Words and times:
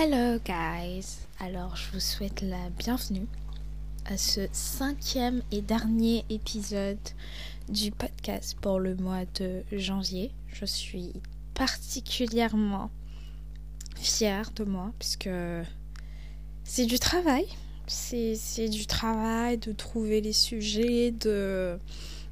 Hello 0.00 0.38
guys, 0.44 1.26
alors 1.40 1.74
je 1.74 1.90
vous 1.90 1.98
souhaite 1.98 2.40
la 2.42 2.70
bienvenue 2.78 3.26
à 4.04 4.16
ce 4.16 4.42
cinquième 4.52 5.42
et 5.50 5.60
dernier 5.60 6.24
épisode 6.30 7.00
du 7.68 7.90
podcast 7.90 8.56
pour 8.60 8.78
le 8.78 8.94
mois 8.94 9.24
de 9.40 9.64
janvier. 9.72 10.30
Je 10.52 10.66
suis 10.66 11.14
particulièrement 11.52 12.92
fière 13.96 14.52
de 14.52 14.62
moi 14.62 14.92
puisque 15.00 15.30
c'est 16.62 16.86
du 16.86 17.00
travail. 17.00 17.46
C'est 17.88 18.68
du 18.68 18.86
travail 18.86 19.58
de 19.58 19.72
trouver 19.72 20.20
les 20.20 20.32
sujets, 20.32 21.10
de 21.10 21.76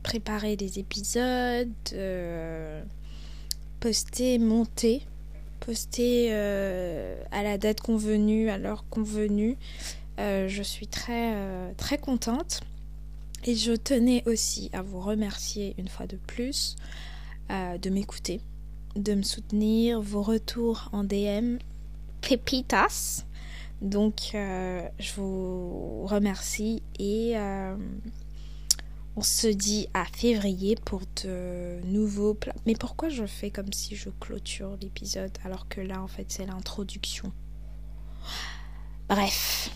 préparer 0.04 0.54
des 0.54 0.78
épisodes, 0.78 1.72
de 1.90 2.80
poster, 3.80 4.38
monter 4.38 5.02
poster 5.66 6.28
euh, 6.30 7.20
à 7.32 7.42
la 7.42 7.58
date 7.58 7.80
convenue, 7.80 8.50
à 8.50 8.56
l'heure 8.56 8.84
convenue. 8.88 9.56
Euh, 10.20 10.46
je 10.46 10.62
suis 10.62 10.86
très, 10.86 11.34
euh, 11.34 11.72
très 11.76 11.98
contente. 11.98 12.60
Et 13.44 13.56
je 13.56 13.72
tenais 13.72 14.22
aussi 14.26 14.70
à 14.72 14.82
vous 14.82 15.00
remercier 15.00 15.74
une 15.78 15.88
fois 15.88 16.06
de 16.06 16.16
plus 16.16 16.76
de 17.48 17.90
m'écouter, 17.90 18.40
de 18.96 19.14
me 19.14 19.22
soutenir, 19.22 20.00
vos 20.00 20.22
retours 20.22 20.88
en 20.90 21.04
DM, 21.04 21.58
pépitas. 22.22 23.24
Donc, 23.82 24.30
je 24.32 25.14
vous 25.14 26.06
remercie 26.06 26.82
et 26.98 27.36
on 29.16 29.22
se 29.22 29.46
dit 29.46 29.88
à 29.94 30.04
février 30.04 30.76
pour 30.76 31.00
de 31.24 31.80
nouveaux 31.86 32.34
plats. 32.34 32.54
Mais 32.66 32.74
pourquoi 32.74 33.08
je 33.08 33.24
fais 33.24 33.50
comme 33.50 33.72
si 33.72 33.96
je 33.96 34.10
clôture 34.20 34.76
l'épisode 34.82 35.32
alors 35.44 35.68
que 35.68 35.80
là 35.80 36.02
en 36.02 36.08
fait 36.08 36.26
c'est 36.28 36.46
l'introduction? 36.46 37.32
Bref. 39.08 39.70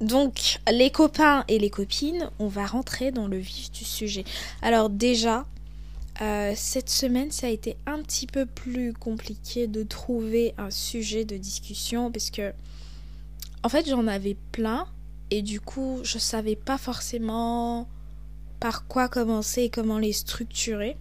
Donc 0.00 0.60
les 0.70 0.90
copains 0.90 1.44
et 1.48 1.58
les 1.58 1.70
copines, 1.70 2.30
on 2.38 2.46
va 2.46 2.66
rentrer 2.66 3.10
dans 3.10 3.26
le 3.26 3.38
vif 3.38 3.72
du 3.72 3.84
sujet. 3.84 4.24
Alors 4.62 4.90
déjà, 4.90 5.44
euh, 6.20 6.52
cette 6.54 6.90
semaine 6.90 7.32
ça 7.32 7.48
a 7.48 7.50
été 7.50 7.76
un 7.86 8.00
petit 8.02 8.28
peu 8.28 8.46
plus 8.46 8.92
compliqué 8.92 9.66
de 9.66 9.82
trouver 9.82 10.54
un 10.58 10.70
sujet 10.70 11.24
de 11.24 11.36
discussion 11.36 12.12
parce 12.12 12.30
que 12.30 12.52
en 13.64 13.68
fait 13.68 13.88
j'en 13.88 14.06
avais 14.06 14.36
plein 14.52 14.86
et 15.32 15.42
du 15.42 15.60
coup 15.60 15.98
je 16.04 16.18
savais 16.18 16.56
pas 16.56 16.78
forcément 16.78 17.88
par 18.60 18.86
quoi 18.86 19.08
commencer 19.08 19.62
et 19.62 19.70
comment 19.70 19.98
les 19.98 20.12
structurer. 20.12 20.96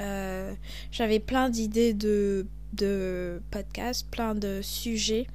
Euh, 0.00 0.52
j'avais 0.92 1.18
plein 1.18 1.48
d'idées 1.48 1.94
de, 1.94 2.46
de 2.74 3.40
podcasts, 3.50 4.08
plein 4.10 4.34
de 4.34 4.60
sujets. 4.62 5.26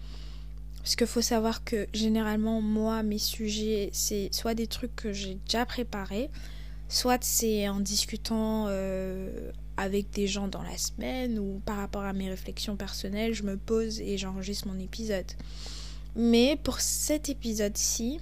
Parce 0.78 0.96
qu'il 0.96 1.08
faut 1.08 1.22
savoir 1.22 1.64
que 1.64 1.88
généralement, 1.94 2.62
moi, 2.62 3.04
mes 3.04 3.20
sujets, 3.20 3.90
c'est 3.94 4.30
soit 4.32 4.56
des 4.56 4.68
trucs 4.68 4.96
que 4.96 5.14
j'ai 5.14 5.38
déjà 5.46 5.66
préparés, 5.66 6.30
soit 6.90 7.24
c'est 7.24 7.70
en 7.70 7.80
discutant 7.80 8.66
euh, 8.68 9.52
avec 9.78 10.10
des 10.10 10.28
gens 10.28 10.48
dans 10.48 10.64
la 10.64 10.78
semaine 10.78 11.38
ou 11.38 11.62
par 11.66 11.78
rapport 11.78 12.04
à 12.04 12.14
mes 12.14 12.30
réflexions 12.30 12.76
personnelles, 12.76 13.34
je 13.34 13.44
me 13.44 13.58
pose 13.58 14.00
et 14.02 14.18
j'enregistre 14.18 14.68
mon 14.68 14.80
épisode. 14.80 15.32
Mais 16.16 16.58
pour 16.64 16.82
cet 16.82 17.30
épisode-ci, 17.30 18.20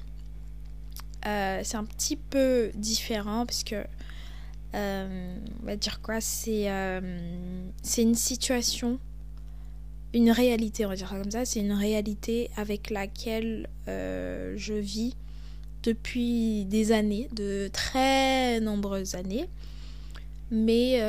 euh, 1.25 1.61
c'est 1.63 1.75
un 1.75 1.83
petit 1.83 2.15
peu 2.15 2.71
différent 2.75 3.45
parce 3.45 3.63
que 3.63 3.83
euh, 4.75 5.35
on 5.61 5.65
va 5.65 5.75
dire 5.75 6.01
quoi 6.01 6.21
c'est 6.21 6.71
euh, 6.71 7.19
c'est 7.81 8.03
une 8.03 8.15
situation 8.15 8.99
une 10.13 10.31
réalité 10.31 10.85
on 10.85 10.89
va 10.89 10.95
dire 10.95 11.09
ça 11.09 11.17
comme 11.19 11.31
ça 11.31 11.43
c'est 11.43 11.59
une 11.59 11.73
réalité 11.73 12.49
avec 12.55 12.89
laquelle 12.89 13.67
je 13.87 14.73
vis 14.73 15.15
depuis 15.83 16.65
des 16.65 16.91
années 16.91 17.29
de 17.33 17.69
très 17.71 18.59
nombreuses 18.59 19.15
années. 19.15 19.49
Mais 20.51 20.99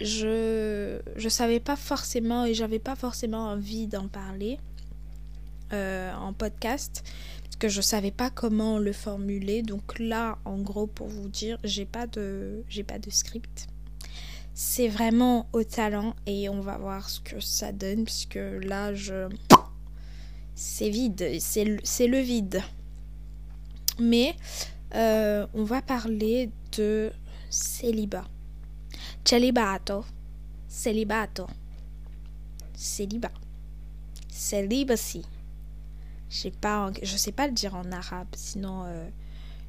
je 0.00 0.98
je 1.16 1.28
savais 1.28 1.60
pas 1.60 1.76
forcément 1.76 2.44
et 2.44 2.54
j'avais 2.54 2.78
pas 2.78 2.96
forcément 2.96 3.48
envie 3.48 3.86
d'en 3.86 4.08
parler 4.08 4.58
en 5.72 6.32
podcast 6.32 7.04
que 7.58 7.68
je 7.68 7.80
savais 7.80 8.10
pas 8.10 8.30
comment 8.30 8.78
le 8.78 8.92
formuler. 8.92 9.62
Donc 9.62 9.98
là, 9.98 10.38
en 10.44 10.58
gros, 10.58 10.86
pour 10.86 11.08
vous 11.08 11.28
dire, 11.28 11.58
j'ai 11.64 11.86
pas 11.86 12.06
de, 12.06 12.62
j'ai 12.68 12.84
pas 12.84 12.98
de 12.98 13.10
script. 13.10 13.68
C'est 14.54 14.88
vraiment 14.88 15.48
au 15.52 15.64
talent 15.64 16.14
et 16.26 16.48
on 16.48 16.60
va 16.60 16.78
voir 16.78 17.10
ce 17.10 17.20
que 17.20 17.40
ça 17.40 17.72
donne 17.72 18.04
puisque 18.04 18.38
là, 18.38 18.94
je, 18.94 19.28
c'est 20.54 20.88
vide, 20.88 21.38
c'est 21.38 21.64
le, 21.64 21.78
c'est 21.84 22.06
le 22.06 22.20
vide. 22.20 22.62
Mais 23.98 24.34
euh, 24.94 25.46
on 25.52 25.64
va 25.64 25.82
parler 25.82 26.50
de 26.76 27.10
célibat. 27.50 28.24
Celibato. 29.24 30.04
Celibato. 30.68 31.46
Célibat. 32.74 33.32
Celibacy. 34.30 35.24
Pas, 36.60 36.90
je 37.02 37.16
sais 37.16 37.32
pas 37.32 37.46
le 37.46 37.52
dire 37.52 37.74
en 37.74 37.90
arabe, 37.92 38.28
sinon 38.34 38.84
euh, 38.86 39.08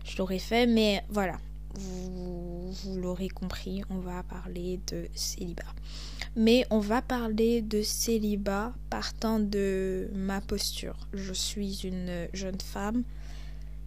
je 0.05 0.17
l'aurais 0.17 0.39
fait, 0.39 0.65
mais 0.65 1.03
voilà, 1.09 1.37
vous, 1.75 2.71
vous 2.71 2.97
l'aurez 2.97 3.29
compris, 3.29 3.83
on 3.89 3.99
va 3.99 4.23
parler 4.23 4.79
de 4.87 5.07
célibat. 5.13 5.73
Mais 6.35 6.65
on 6.69 6.79
va 6.79 7.01
parler 7.01 7.61
de 7.61 7.81
célibat 7.81 8.73
partant 8.89 9.39
de 9.39 10.09
ma 10.13 10.41
posture. 10.41 11.07
Je 11.13 11.33
suis 11.33 11.81
une 11.85 12.27
jeune 12.33 12.59
femme, 12.59 13.03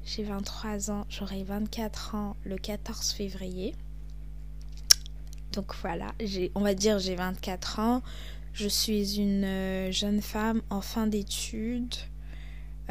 j'ai 0.04 0.22
23 0.22 0.91
ans, 0.91 1.06
j'aurai 1.09 1.44
24 1.44 2.14
ans 2.14 2.36
le 2.44 2.56
14 2.56 3.12
février. 3.12 3.75
Donc 5.53 5.75
voilà, 5.82 6.12
on 6.54 6.60
va 6.60 6.75
dire 6.75 6.98
j'ai 6.98 7.16
24 7.16 7.78
ans. 7.80 8.03
Je 8.53 8.69
suis 8.69 9.19
une 9.19 9.44
euh, 9.44 9.92
jeune 9.92 10.20
femme 10.20 10.62
en 10.70 10.80
fin 10.80 11.06
d'études. 11.06 11.94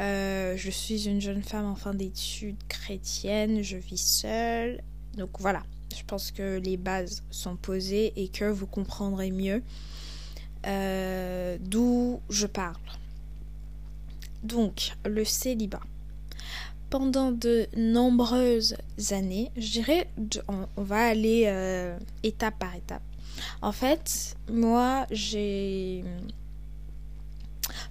Euh, 0.00 0.56
je 0.56 0.70
suis 0.70 1.08
une 1.08 1.20
jeune 1.20 1.42
femme 1.42 1.66
en 1.66 1.74
fin 1.74 1.92
d'études 1.92 2.56
chrétiennes, 2.68 3.62
je 3.62 3.76
vis 3.76 3.98
seule. 3.98 4.80
Donc 5.16 5.30
voilà, 5.38 5.62
je 5.94 6.02
pense 6.06 6.30
que 6.30 6.58
les 6.58 6.76
bases 6.76 7.22
sont 7.30 7.56
posées 7.56 8.12
et 8.16 8.28
que 8.28 8.46
vous 8.46 8.66
comprendrez 8.66 9.30
mieux 9.30 9.62
euh, 10.66 11.58
d'où 11.60 12.20
je 12.30 12.46
parle. 12.46 12.76
Donc, 14.42 14.96
le 15.04 15.24
célibat. 15.24 15.80
Pendant 16.88 17.30
de 17.30 17.66
nombreuses 17.76 18.76
années, 19.10 19.50
je 19.56 19.70
dirais, 19.70 20.10
on, 20.48 20.82
va 20.82 21.06
aller 21.06 21.44
euh, 21.46 21.96
étape 22.22 22.58
par 22.58 22.74
étape. 22.74 23.02
En 23.62 23.70
fait, 23.70 24.36
moi, 24.50 25.06
j'ai 25.10 26.04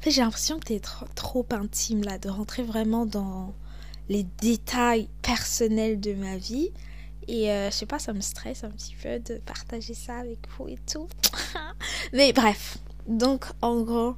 j'ai 0.07 0.21
l'impression 0.21 0.59
que 0.59 0.65
t'es 0.65 0.79
trop, 0.79 1.05
trop 1.15 1.45
intime 1.51 2.03
là, 2.03 2.17
de 2.17 2.29
rentrer 2.29 2.63
vraiment 2.63 3.05
dans 3.05 3.53
les 4.07 4.23
détails 4.41 5.07
personnels 5.21 5.99
de 5.99 6.13
ma 6.13 6.37
vie. 6.37 6.71
Et 7.27 7.51
euh, 7.51 7.69
je 7.69 7.75
sais 7.75 7.85
pas, 7.85 7.99
ça 7.99 8.13
me 8.13 8.21
stresse 8.21 8.63
un 8.63 8.71
petit 8.71 8.95
peu 9.01 9.19
de 9.19 9.39
partager 9.39 9.93
ça 9.93 10.17
avec 10.17 10.39
vous 10.57 10.67
et 10.67 10.77
tout. 10.91 11.07
Mais 12.13 12.33
bref, 12.33 12.79
donc 13.07 13.45
en 13.61 13.81
gros, 13.81 14.15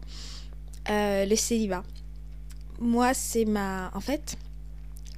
euh, 0.90 1.25
le 1.25 1.36
célibat. 1.36 1.84
Moi, 2.80 3.13
c'est 3.13 3.46
ma. 3.46 3.92
En 3.94 4.00
fait, 4.00 4.38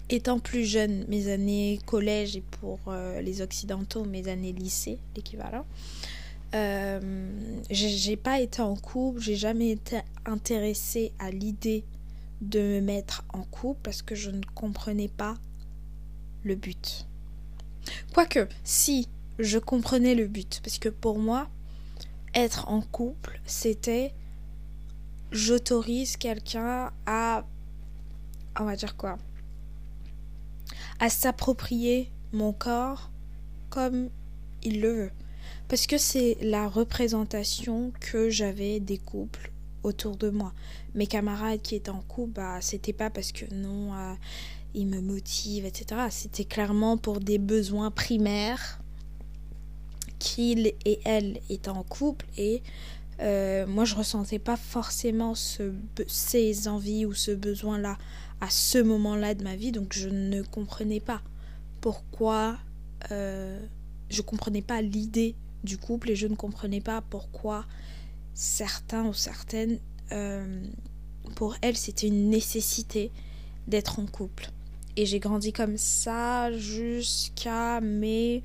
étant 0.09 0.39
plus 0.39 0.65
jeune, 0.65 1.05
mes 1.07 1.31
années 1.31 1.79
collège 1.85 2.35
et 2.35 2.43
pour 2.59 2.79
euh, 2.87 3.21
les 3.21 3.41
occidentaux, 3.41 4.05
mes 4.05 4.27
années 4.27 4.53
lycée, 4.53 4.99
l'équivalent, 5.15 5.65
euh, 6.53 7.59
j'ai 7.69 8.15
pas 8.15 8.39
été 8.39 8.61
en 8.61 8.75
couple, 8.75 9.19
j'ai 9.19 9.35
jamais 9.35 9.71
été 9.71 10.01
intéressée 10.25 11.11
à 11.17 11.31
l'idée 11.31 11.83
de 12.41 12.59
me 12.59 12.81
mettre 12.81 13.23
en 13.33 13.43
couple 13.43 13.79
parce 13.83 14.01
que 14.01 14.15
je 14.15 14.29
ne 14.29 14.41
comprenais 14.53 15.07
pas 15.07 15.35
le 16.43 16.55
but. 16.55 17.07
Quoique, 18.13 18.47
si 18.63 19.07
je 19.39 19.57
comprenais 19.57 20.13
le 20.13 20.27
but, 20.27 20.61
parce 20.63 20.77
que 20.77 20.89
pour 20.89 21.17
moi, 21.17 21.49
être 22.35 22.69
en 22.69 22.81
couple, 22.81 23.39
c'était 23.45 24.13
j'autorise 25.31 26.17
quelqu'un 26.17 26.91
à, 27.07 27.45
on 28.59 28.65
va 28.65 28.75
dire 28.75 28.95
quoi, 28.95 29.17
à 30.99 31.09
s'approprier 31.09 32.11
mon 32.31 32.53
corps 32.53 33.09
comme 33.69 34.09
il 34.61 34.81
le 34.81 34.93
veut 34.93 35.11
parce 35.67 35.87
que 35.87 35.97
c'est 35.97 36.37
la 36.41 36.67
représentation 36.67 37.91
que 37.99 38.29
j'avais 38.29 38.79
des 38.79 38.97
couples 38.97 39.51
autour 39.83 40.15
de 40.17 40.29
moi. 40.29 40.53
Mes 40.95 41.07
camarades 41.07 41.61
qui 41.61 41.75
étaient 41.75 41.89
en 41.89 42.01
couple, 42.01 42.33
bah, 42.33 42.61
c'était 42.61 42.93
pas 42.93 43.09
parce 43.09 43.31
que 43.31 43.45
non, 43.53 43.93
euh, 43.93 44.13
ils 44.73 44.87
me 44.87 45.01
motivent, 45.01 45.65
etc. 45.65 46.01
C'était 46.09 46.45
clairement 46.45 46.97
pour 46.97 47.19
des 47.19 47.37
besoins 47.37 47.91
primaires 47.91 48.79
qu'ils 50.19 50.73
et 50.85 50.99
elles 51.03 51.41
étaient 51.49 51.69
en 51.69 51.83
couple 51.83 52.25
et 52.37 52.61
Euh, 53.19 53.67
moi, 53.67 53.85
je 53.85 53.95
ressentais 53.95 54.39
pas 54.39 54.57
forcément 54.57 55.35
ce, 55.35 55.71
ces 56.07 56.67
envies 56.67 57.05
ou 57.05 57.13
ce 57.13 57.31
besoin-là 57.31 57.97
à 58.41 58.49
ce 58.49 58.79
moment-là 58.79 59.35
de 59.35 59.43
ma 59.43 59.55
vie, 59.55 59.71
donc 59.71 59.93
je 59.93 60.09
ne 60.09 60.41
comprenais 60.41 60.99
pas 60.99 61.21
pourquoi. 61.79 62.57
Euh, 63.11 63.59
je 64.09 64.21
comprenais 64.21 64.61
pas 64.61 64.81
l'idée 64.81 65.35
du 65.63 65.77
couple 65.77 66.11
et 66.11 66.15
je 66.15 66.27
ne 66.27 66.35
comprenais 66.35 66.81
pas 66.81 67.01
pourquoi 67.01 67.65
certains 68.33 69.05
ou 69.05 69.13
certaines, 69.13 69.79
euh, 70.11 70.63
pour 71.35 71.55
elles, 71.61 71.77
c'était 71.77 72.07
une 72.07 72.29
nécessité 72.29 73.11
d'être 73.67 73.99
en 73.99 74.05
couple. 74.05 74.49
Et 74.95 75.05
j'ai 75.05 75.19
grandi 75.19 75.53
comme 75.53 75.77
ça 75.77 76.51
jusqu'à 76.51 77.81
mes, 77.81 78.43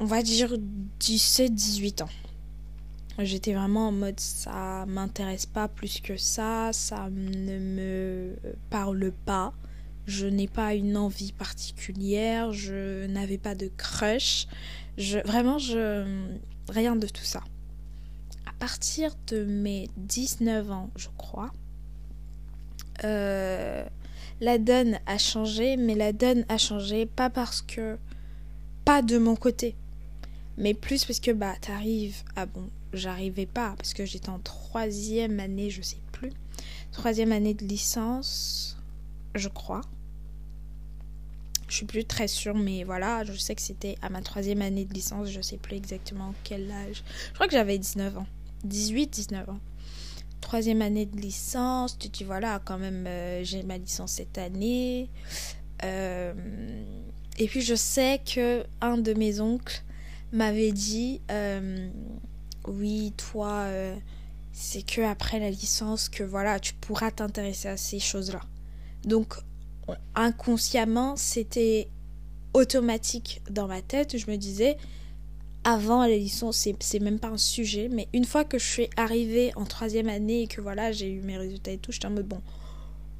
on 0.00 0.04
va 0.04 0.22
dire, 0.22 0.56
17-18 1.00 2.02
ans. 2.02 2.08
J'étais 3.20 3.54
vraiment 3.54 3.88
en 3.88 3.92
mode 3.92 4.18
ça 4.18 4.84
m'intéresse 4.86 5.46
pas 5.46 5.68
plus 5.68 6.00
que 6.00 6.16
ça, 6.16 6.70
ça 6.72 7.08
ne 7.10 7.58
me 7.58 8.36
parle 8.70 9.12
pas, 9.24 9.54
je 10.06 10.26
n'ai 10.26 10.48
pas 10.48 10.74
une 10.74 10.96
envie 10.96 11.32
particulière, 11.32 12.52
je 12.52 13.06
n'avais 13.06 13.38
pas 13.38 13.54
de 13.54 13.70
crush, 13.76 14.48
vraiment 15.24 15.58
rien 16.68 16.96
de 16.96 17.06
tout 17.06 17.24
ça. 17.24 17.42
À 18.46 18.52
partir 18.58 19.14
de 19.26 19.44
mes 19.44 19.88
19 19.96 20.70
ans, 20.70 20.90
je 20.96 21.08
crois, 21.16 21.50
euh, 23.04 23.84
la 24.40 24.58
donne 24.58 24.98
a 25.06 25.18
changé, 25.18 25.76
mais 25.76 25.94
la 25.94 26.12
donne 26.12 26.44
a 26.48 26.58
changé 26.58 27.06
pas 27.06 27.30
parce 27.30 27.62
que 27.62 27.98
pas 28.84 29.02
de 29.02 29.18
mon 29.18 29.36
côté, 29.36 29.74
mais 30.56 30.74
plus 30.74 31.04
parce 31.04 31.20
que 31.20 31.30
bah 31.30 31.54
t'arrives 31.60 32.22
à 32.36 32.46
bon 32.46 32.70
j'arrivais 32.94 33.46
pas 33.46 33.74
parce 33.76 33.92
que 33.92 34.04
j'étais 34.04 34.30
en 34.30 34.38
troisième 34.38 35.40
année, 35.40 35.70
je 35.70 35.82
sais 35.82 36.00
plus. 36.12 36.30
Troisième 36.92 37.32
année 37.32 37.54
de 37.54 37.64
licence, 37.64 38.76
je 39.34 39.48
crois. 39.48 39.82
Je 41.68 41.76
suis 41.76 41.86
plus 41.86 42.04
très 42.04 42.28
sûre, 42.28 42.54
mais 42.54 42.84
voilà, 42.84 43.24
je 43.24 43.32
sais 43.32 43.54
que 43.54 43.62
c'était 43.62 43.96
à 44.02 44.10
ma 44.10 44.20
troisième 44.20 44.62
année 44.62 44.84
de 44.84 44.92
licence, 44.92 45.30
je 45.30 45.40
sais 45.40 45.56
plus 45.56 45.76
exactement 45.76 46.34
quel 46.44 46.70
âge. 46.70 47.02
Je 47.28 47.34
crois 47.34 47.46
que 47.46 47.52
j'avais 47.52 47.78
19 47.78 48.18
ans. 48.18 48.26
18, 48.64 49.10
19 49.10 49.48
ans. 49.50 49.60
Troisième 50.40 50.82
année 50.82 51.06
de 51.06 51.16
licence, 51.16 51.98
tu 51.98 52.08
dis 52.08 52.24
voilà, 52.24 52.60
quand 52.64 52.78
même, 52.78 53.06
euh, 53.06 53.42
j'ai 53.44 53.62
ma 53.62 53.78
licence 53.78 54.12
cette 54.12 54.36
année. 54.36 55.08
Euh, 55.82 56.34
et 57.38 57.46
puis 57.46 57.62
je 57.62 57.74
sais 57.74 58.20
que 58.24 58.64
un 58.80 58.98
de 58.98 59.14
mes 59.14 59.40
oncles 59.40 59.82
m'avait 60.32 60.72
dit 60.72 61.20
euh, 61.30 61.88
oui, 62.68 63.12
toi, 63.16 63.66
c'est 64.52 64.82
que 64.82 65.00
après 65.00 65.38
la 65.38 65.50
licence 65.50 66.08
que 66.08 66.22
voilà, 66.22 66.60
tu 66.60 66.74
pourras 66.74 67.10
t'intéresser 67.10 67.68
à 67.68 67.76
ces 67.76 67.98
choses-là. 67.98 68.40
Donc, 69.04 69.34
inconsciemment, 70.14 71.16
c'était 71.16 71.88
automatique 72.52 73.42
dans 73.50 73.66
ma 73.66 73.82
tête. 73.82 74.16
Je 74.16 74.30
me 74.30 74.36
disais, 74.36 74.76
avant 75.64 76.02
la 76.02 76.16
licence, 76.16 76.68
c'est 76.80 77.00
même 77.00 77.18
pas 77.18 77.28
un 77.28 77.38
sujet, 77.38 77.88
mais 77.90 78.08
une 78.12 78.24
fois 78.24 78.44
que 78.44 78.58
je 78.58 78.64
suis 78.64 78.90
arrivée 78.96 79.52
en 79.56 79.64
troisième 79.64 80.08
année 80.08 80.42
et 80.42 80.46
que 80.46 80.60
voilà, 80.60 80.92
j'ai 80.92 81.10
eu 81.10 81.20
mes 81.20 81.38
résultats 81.38 81.72
et 81.72 81.78
tout, 81.78 81.90
j'étais 81.90 82.06
en 82.06 82.10
mode 82.10 82.28
bon, 82.28 82.40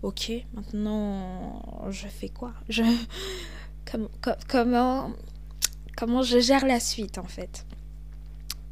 ok, 0.03 0.31
maintenant, 0.55 1.63
je 1.91 2.07
fais 2.07 2.29
quoi? 2.29 2.53
Je... 2.69 2.83
comment, 4.49 5.13
comment 5.97 6.23
je 6.23 6.39
gère 6.39 6.67
la 6.67 6.81
suite 6.81 7.19
en 7.19 7.25
fait? 7.25 7.67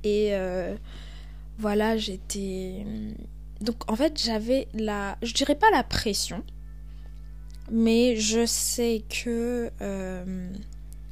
Et 0.04 0.30
euh, 0.32 0.76
voilà, 1.58 1.96
j'étais. 1.96 2.84
Donc 3.60 3.90
en 3.90 3.96
fait, 3.96 4.20
j'avais 4.22 4.68
la. 4.74 5.16
Je 5.22 5.32
dirais 5.32 5.54
pas 5.54 5.70
la 5.70 5.84
pression, 5.84 6.42
mais 7.72 8.16
je 8.16 8.44
sais 8.44 9.02
que 9.08 9.70
euh, 9.80 10.52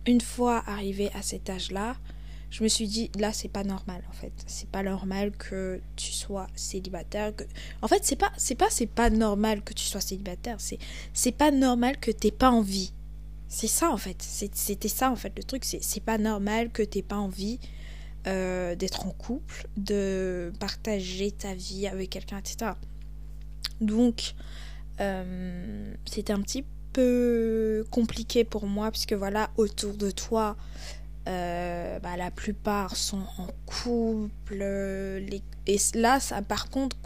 une 0.06 0.20
fois 0.20 0.62
arrivé 0.66 1.10
à 1.14 1.22
cet 1.22 1.48
âge-là, 1.48 1.96
je 2.50 2.62
me 2.62 2.68
suis 2.68 2.86
dit 2.86 3.10
là 3.18 3.32
c'est 3.32 3.48
pas 3.48 3.64
normal 3.64 4.02
en 4.08 4.12
fait. 4.12 4.32
C'est 4.46 4.68
pas 4.68 4.82
normal 4.82 5.32
que 5.32 5.80
tu 5.96 6.12
sois 6.12 6.46
célibataire 6.54 7.34
que... 7.34 7.44
en 7.80 7.88
fait 7.88 8.04
c'est 8.04 8.16
pas 8.16 8.30
c'est 8.36 8.56
pas 8.56 8.68
c'est 8.70 8.86
pas 8.86 9.08
normal 9.08 9.62
que 9.62 9.72
tu 9.72 9.84
sois 9.84 10.02
célibataire. 10.02 10.56
C'est 10.60 10.78
c'est 11.14 11.32
pas 11.32 11.50
normal 11.50 11.98
que 11.98 12.10
t'aies 12.10 12.30
pas 12.30 12.50
envie. 12.50 12.92
C'est 13.48 13.66
ça 13.66 13.90
en 13.90 13.96
fait. 13.96 14.22
C'était 14.22 14.88
ça 14.88 15.10
en 15.10 15.16
fait 15.16 15.32
le 15.36 15.42
truc. 15.42 15.64
C'est 15.64 16.04
pas 16.04 16.18
normal 16.18 16.70
que 16.70 16.82
t'aies 16.82 17.02
pas 17.02 17.16
envie 17.16 17.58
euh, 18.26 18.74
d'être 18.74 19.06
en 19.06 19.12
couple, 19.12 19.66
de 19.78 20.52
partager 20.60 21.30
ta 21.30 21.54
vie 21.54 21.86
avec 21.86 22.10
quelqu'un, 22.10 22.36
etc. 22.36 22.72
Donc, 23.80 24.34
euh, 25.00 25.94
c'était 26.04 26.32
un 26.32 26.40
petit 26.40 26.64
peu 26.92 27.84
compliqué 27.90 28.44
pour 28.44 28.66
moi, 28.66 28.90
puisque 28.90 29.12
voilà, 29.12 29.50
autour 29.56 29.94
de 29.94 30.10
toi, 30.10 30.56
euh, 31.28 31.98
bah, 32.00 32.16
la 32.16 32.30
plupart 32.30 32.96
sont 32.96 33.22
en 33.38 33.48
couple. 33.66 34.56
Les... 34.56 35.42
Et 35.66 35.78
là, 35.94 36.18
ça, 36.20 36.42
par 36.42 36.70
contre, 36.70 36.96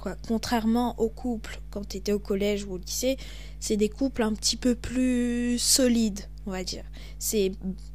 quoi, 0.00 0.16
contrairement 0.26 0.98
aux 0.98 1.08
couples 1.08 1.60
quand 1.70 1.86
tu 1.88 1.98
étais 1.98 2.12
au 2.12 2.18
collège 2.18 2.64
ou 2.64 2.72
au 2.72 2.78
lycée, 2.78 3.16
c'est 3.60 3.76
des 3.76 3.88
couples 3.88 4.22
un 4.22 4.32
petit 4.32 4.56
peu 4.56 4.74
plus 4.74 5.58
solides, 5.58 6.20
on 6.46 6.50
va 6.50 6.64
dire. 6.64 6.84
C'est 7.18 7.52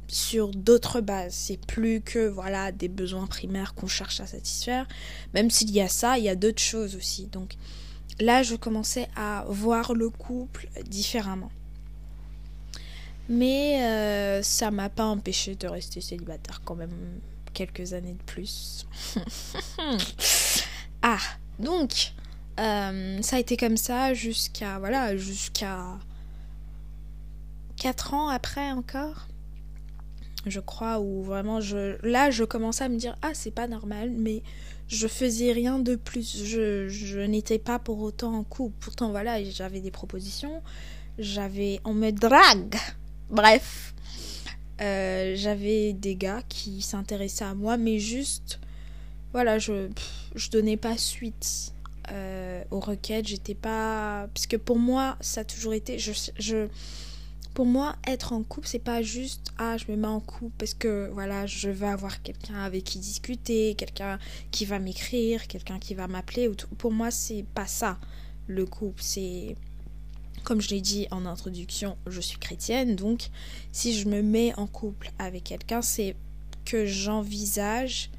sur 0.08 0.50
d'autres 0.50 1.00
bases. 1.00 1.34
C'est 1.34 1.64
plus 1.66 2.00
que 2.00 2.28
voilà 2.28 2.72
des 2.72 2.88
besoins 2.88 3.26
primaires 3.26 3.74
qu'on 3.74 3.88
cherche 3.88 4.20
à 4.20 4.26
satisfaire. 4.26 4.86
Même 5.34 5.50
s'il 5.50 5.70
y 5.70 5.80
a 5.80 5.88
ça, 5.88 6.18
il 6.18 6.24
y 6.24 6.28
a 6.28 6.36
d'autres 6.36 6.62
choses 6.62 6.96
aussi. 6.96 7.26
Donc 7.26 7.56
là, 8.20 8.42
je 8.42 8.54
commençais 8.56 9.08
à 9.16 9.44
voir 9.48 9.94
le 9.94 10.10
couple 10.10 10.68
différemment. 10.88 11.50
Mais 13.28 13.82
euh, 13.82 14.42
ça 14.42 14.70
m'a 14.70 14.88
pas 14.88 15.04
empêché 15.04 15.56
de 15.56 15.66
rester 15.66 16.00
célibataire 16.00 16.62
quand 16.64 16.76
même 16.76 17.20
quelques 17.52 17.92
années 17.92 18.14
de 18.14 18.22
plus. 18.22 18.86
ah, 21.02 21.18
donc 21.58 22.12
euh, 22.60 23.20
ça 23.22 23.36
a 23.36 23.38
été 23.40 23.56
comme 23.56 23.76
ça 23.76 24.14
jusqu'à 24.14 24.78
voilà 24.78 25.16
jusqu'à 25.16 25.98
4 27.78 28.14
ans 28.14 28.28
après 28.28 28.70
encore 28.70 29.26
je 30.46 30.60
crois, 30.60 31.00
où 31.00 31.22
vraiment 31.22 31.60
je 31.60 31.96
là 32.06 32.30
je 32.30 32.44
commençais 32.44 32.84
à 32.84 32.88
me 32.88 32.96
dire 32.96 33.16
ah 33.22 33.30
c'est 33.34 33.50
pas 33.50 33.66
normal, 33.66 34.10
mais 34.10 34.42
je 34.88 35.06
faisais 35.06 35.52
rien 35.52 35.78
de 35.78 35.96
plus. 35.96 36.44
Je, 36.44 36.88
je 36.88 37.18
n'étais 37.20 37.58
pas 37.58 37.78
pour 37.78 38.00
autant 38.00 38.34
en 38.34 38.44
couple. 38.44 38.76
Pourtant 38.80 39.10
voilà, 39.10 39.42
j'avais 39.44 39.80
des 39.80 39.90
propositions, 39.90 40.62
j'avais 41.18 41.80
on 41.84 41.94
me 41.94 42.10
drague. 42.10 42.76
Bref, 43.30 43.94
euh, 44.80 45.34
j'avais 45.36 45.92
des 45.92 46.16
gars 46.16 46.42
qui 46.48 46.82
s'intéressaient 46.82 47.44
à 47.44 47.54
moi, 47.54 47.76
mais 47.76 47.98
juste 47.98 48.60
voilà, 49.32 49.58
je 49.58 49.88
je 50.34 50.50
donnais 50.50 50.76
pas 50.76 50.96
suite. 50.96 51.72
Euh, 52.12 52.62
aux 52.70 52.80
requêtes, 52.80 53.26
j'étais 53.26 53.54
pas. 53.54 54.28
Parce 54.32 54.46
que 54.46 54.56
pour 54.56 54.78
moi, 54.78 55.16
ça 55.20 55.40
a 55.40 55.44
toujours 55.44 55.74
été. 55.74 55.98
Je, 55.98 56.12
je, 56.38 56.68
pour 57.56 57.64
moi, 57.64 57.96
être 58.06 58.34
en 58.34 58.42
couple, 58.42 58.68
c'est 58.68 58.78
pas 58.78 59.00
juste 59.00 59.50
ah, 59.56 59.78
je 59.78 59.90
me 59.90 59.96
mets 59.96 60.06
en 60.06 60.20
couple 60.20 60.52
parce 60.58 60.74
que 60.74 61.08
voilà, 61.14 61.46
je 61.46 61.70
veux 61.70 61.86
avoir 61.86 62.20
quelqu'un 62.20 62.62
avec 62.62 62.84
qui 62.84 62.98
discuter, 62.98 63.74
quelqu'un 63.74 64.18
qui 64.50 64.66
va 64.66 64.78
m'écrire, 64.78 65.46
quelqu'un 65.46 65.78
qui 65.78 65.94
va 65.94 66.06
m'appeler. 66.06 66.50
Pour 66.76 66.92
moi, 66.92 67.10
c'est 67.10 67.46
pas 67.54 67.66
ça 67.66 67.98
le 68.46 68.66
couple. 68.66 69.00
C'est 69.02 69.56
comme 70.44 70.60
je 70.60 70.68
l'ai 70.68 70.82
dit 70.82 71.06
en 71.10 71.24
introduction, 71.24 71.96
je 72.06 72.20
suis 72.20 72.38
chrétienne, 72.38 72.94
donc 72.94 73.30
si 73.72 73.98
je 73.98 74.06
me 74.06 74.20
mets 74.20 74.52
en 74.58 74.66
couple 74.66 75.10
avec 75.18 75.44
quelqu'un, 75.44 75.80
c'est 75.80 76.14
que 76.66 76.84
j'envisage 76.84 78.10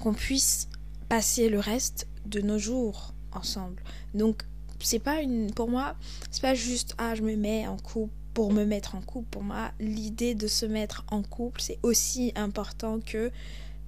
qu'on 0.00 0.12
puisse 0.12 0.68
passer 1.08 1.50
le 1.50 1.60
reste 1.60 2.08
de 2.26 2.40
nos 2.40 2.58
jours 2.58 3.14
ensemble. 3.30 3.80
Donc 4.12 4.42
c'est 4.80 4.98
pas 4.98 5.22
une 5.22 5.52
pour 5.52 5.68
moi, 5.68 5.94
c'est 6.32 6.42
pas 6.42 6.56
juste 6.56 6.96
ah 6.98 7.14
je 7.14 7.22
me 7.22 7.36
mets 7.36 7.68
en 7.68 7.76
couple 7.76 8.12
pour 8.34 8.52
me 8.52 8.64
mettre 8.64 8.94
en 8.94 9.00
couple. 9.00 9.28
Pour 9.30 9.42
moi, 9.42 9.72
l'idée 9.80 10.34
de 10.34 10.46
se 10.46 10.66
mettre 10.66 11.04
en 11.10 11.22
couple, 11.22 11.60
c'est 11.60 11.78
aussi 11.82 12.32
important 12.36 13.00
que 13.00 13.30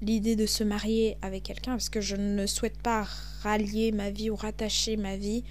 l'idée 0.01 0.37
de 0.37 0.47
se 0.47 0.65
marier 0.65 1.17
avec 1.23 1.45
quelqu'un, 1.45 1.73
parce 1.73 1.89
que 1.89 2.01
je 2.01 2.17
ne 2.17 2.47
souhaite 2.47 2.81
pas 2.83 3.07
rallier 3.43 3.93
ma 3.93 4.11
vie 4.11 4.31
ou 4.31 4.37
rattacher 4.37 4.97
ma 4.97 5.17
vie 5.17 5.45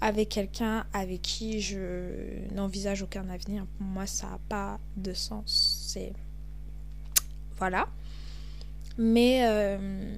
avec 0.00 0.28
quelqu'un 0.28 0.84
avec 0.92 1.22
qui 1.22 1.60
je 1.62 2.44
n'envisage 2.54 3.02
aucun 3.02 3.28
avenir. 3.30 3.64
Pour 3.78 3.86
moi, 3.86 4.06
ça 4.06 4.26
n'a 4.28 4.38
pas 4.48 4.78
de 4.96 5.14
sens. 5.14 5.86
C'est. 5.88 6.12
Voilà. 7.56 7.88
Mais 8.98 9.46
euh, 9.46 10.14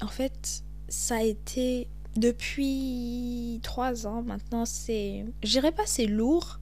en 0.00 0.08
fait, 0.08 0.62
ça 0.88 1.16
a 1.16 1.22
été 1.22 1.88
depuis 2.16 3.58
trois 3.62 4.06
ans 4.06 4.22
maintenant. 4.22 4.64
C'est. 4.64 5.24
Je 5.42 5.50
dirais 5.50 5.72
pas 5.72 5.86
c'est 5.86 6.06
lourd, 6.06 6.60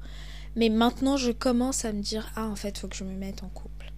mais 0.56 0.68
maintenant, 0.68 1.16
je 1.16 1.32
commence 1.32 1.84
à 1.84 1.92
me 1.92 2.02
dire 2.02 2.30
Ah, 2.36 2.46
en 2.46 2.56
fait, 2.56 2.78
faut 2.78 2.88
que 2.88 2.96
je 2.96 3.04
me 3.04 3.14
mette 3.14 3.42
en 3.42 3.48
couple. 3.48 3.92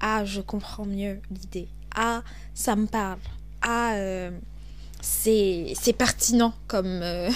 Ah, 0.00 0.24
je 0.24 0.40
comprends 0.40 0.86
mieux 0.86 1.20
l'idée. 1.30 1.68
ah, 1.94 2.22
ça 2.54 2.76
me 2.76 2.86
parle, 2.86 3.18
ah, 3.62 3.94
euh, 3.94 4.30
c'est 5.00 5.96
pertinent 5.96 6.54
comme, 6.66 7.00
euh, 7.02 7.30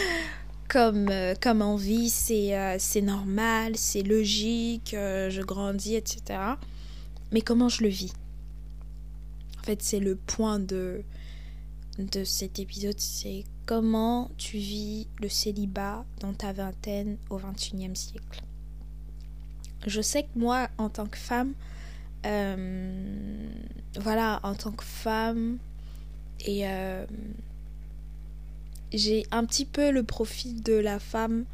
comme, 0.68 1.08
euh, 1.10 1.34
comme 1.40 1.62
envie, 1.62 2.10
c'est 2.10 3.02
normal, 3.02 3.76
c'est 3.76 4.02
logique, 4.02 4.90
je 4.92 5.42
grandis, 5.42 5.94
etc. 5.96 6.40
Mais 7.32 7.40
comment 7.42 7.68
je 7.68 7.82
le 7.82 7.88
vis? 7.88 8.12
En 9.60 9.62
fait, 9.64 9.82
c'est 9.82 10.00
le 10.00 10.16
point 10.16 10.58
de, 10.58 11.02
de 11.98 12.24
cet 12.24 12.58
épisode, 12.58 12.98
c'est 12.98 13.44
comment 13.66 14.30
tu 14.38 14.56
vis 14.56 15.08
le 15.20 15.28
célibat 15.28 16.04
dans 16.20 16.32
ta 16.32 16.52
vingtaine 16.52 17.18
au 17.28 17.38
XXIe 17.38 17.94
siècle. 17.94 18.42
Je 19.86 20.00
sais 20.00 20.22
que 20.22 20.38
moi, 20.38 20.68
en 20.78 20.88
tant 20.88 21.06
que 21.06 21.18
femme, 21.18 21.54
euh, 22.26 23.50
voilà, 24.00 24.40
en 24.42 24.54
tant 24.54 24.72
que 24.72 24.84
femme, 24.84 25.58
et 26.44 26.68
euh, 26.68 27.04
j'ai 28.92 29.26
un 29.30 29.44
petit 29.44 29.64
peu 29.64 29.90
le 29.90 30.02
profil 30.02 30.62
de 30.62 30.74
la 30.74 30.98
femme 30.98 31.44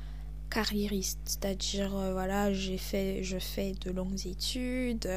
carriériste, 0.50 1.20
c'est-à-dire 1.24 1.96
euh, 1.96 2.12
voilà, 2.12 2.52
j'ai 2.52 2.78
fait, 2.78 3.22
je 3.22 3.38
fais 3.38 3.72
de 3.84 3.90
longues 3.90 4.26
études, 4.26 5.08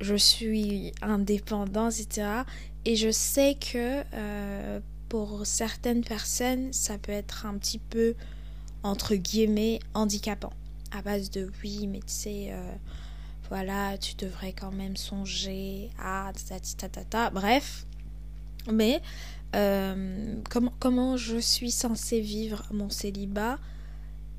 je 0.00 0.14
suis 0.14 0.92
indépendante, 1.02 1.94
etc. 1.98 2.28
Et 2.84 2.96
je 2.96 3.10
sais 3.10 3.56
que 3.56 4.02
pour 5.08 5.46
certaines 5.46 6.02
personnes, 6.02 6.72
ça 6.72 6.98
peut 6.98 7.12
être 7.12 7.46
un 7.46 7.56
petit 7.58 7.78
peu 7.78 8.14
entre 8.82 9.14
guillemets 9.14 9.78
handicapant 9.94 10.52
à 10.90 11.02
base 11.02 11.30
de 11.30 11.50
oui, 11.62 11.86
mais 11.86 12.00
tu 12.00 12.04
sais, 12.12 12.52
voilà, 13.48 13.98
tu 13.98 14.14
devrais 14.16 14.52
quand 14.52 14.72
même 14.72 14.96
songer 14.96 15.90
à 15.98 16.32
ta, 16.48 16.88
ta, 16.88 17.04
ta, 17.04 17.30
bref. 17.30 17.86
Mais 18.72 19.02
euh, 19.54 20.36
comment, 20.48 20.72
comment 20.78 21.16
je 21.16 21.38
suis 21.38 21.70
censée 21.70 22.20
vivre 22.20 22.64
mon 22.72 22.88
célibat? 22.88 23.58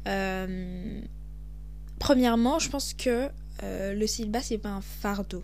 Euh, 0.08 1.02
Premièrement, 2.00 2.60
je 2.60 2.70
pense 2.70 2.94
que 2.94 3.30
euh, 3.62 3.94
le 3.94 4.08
célibat, 4.08 4.42
c'est 4.42 4.58
pas 4.58 4.70
un 4.70 4.82
fardeau. 4.82 5.44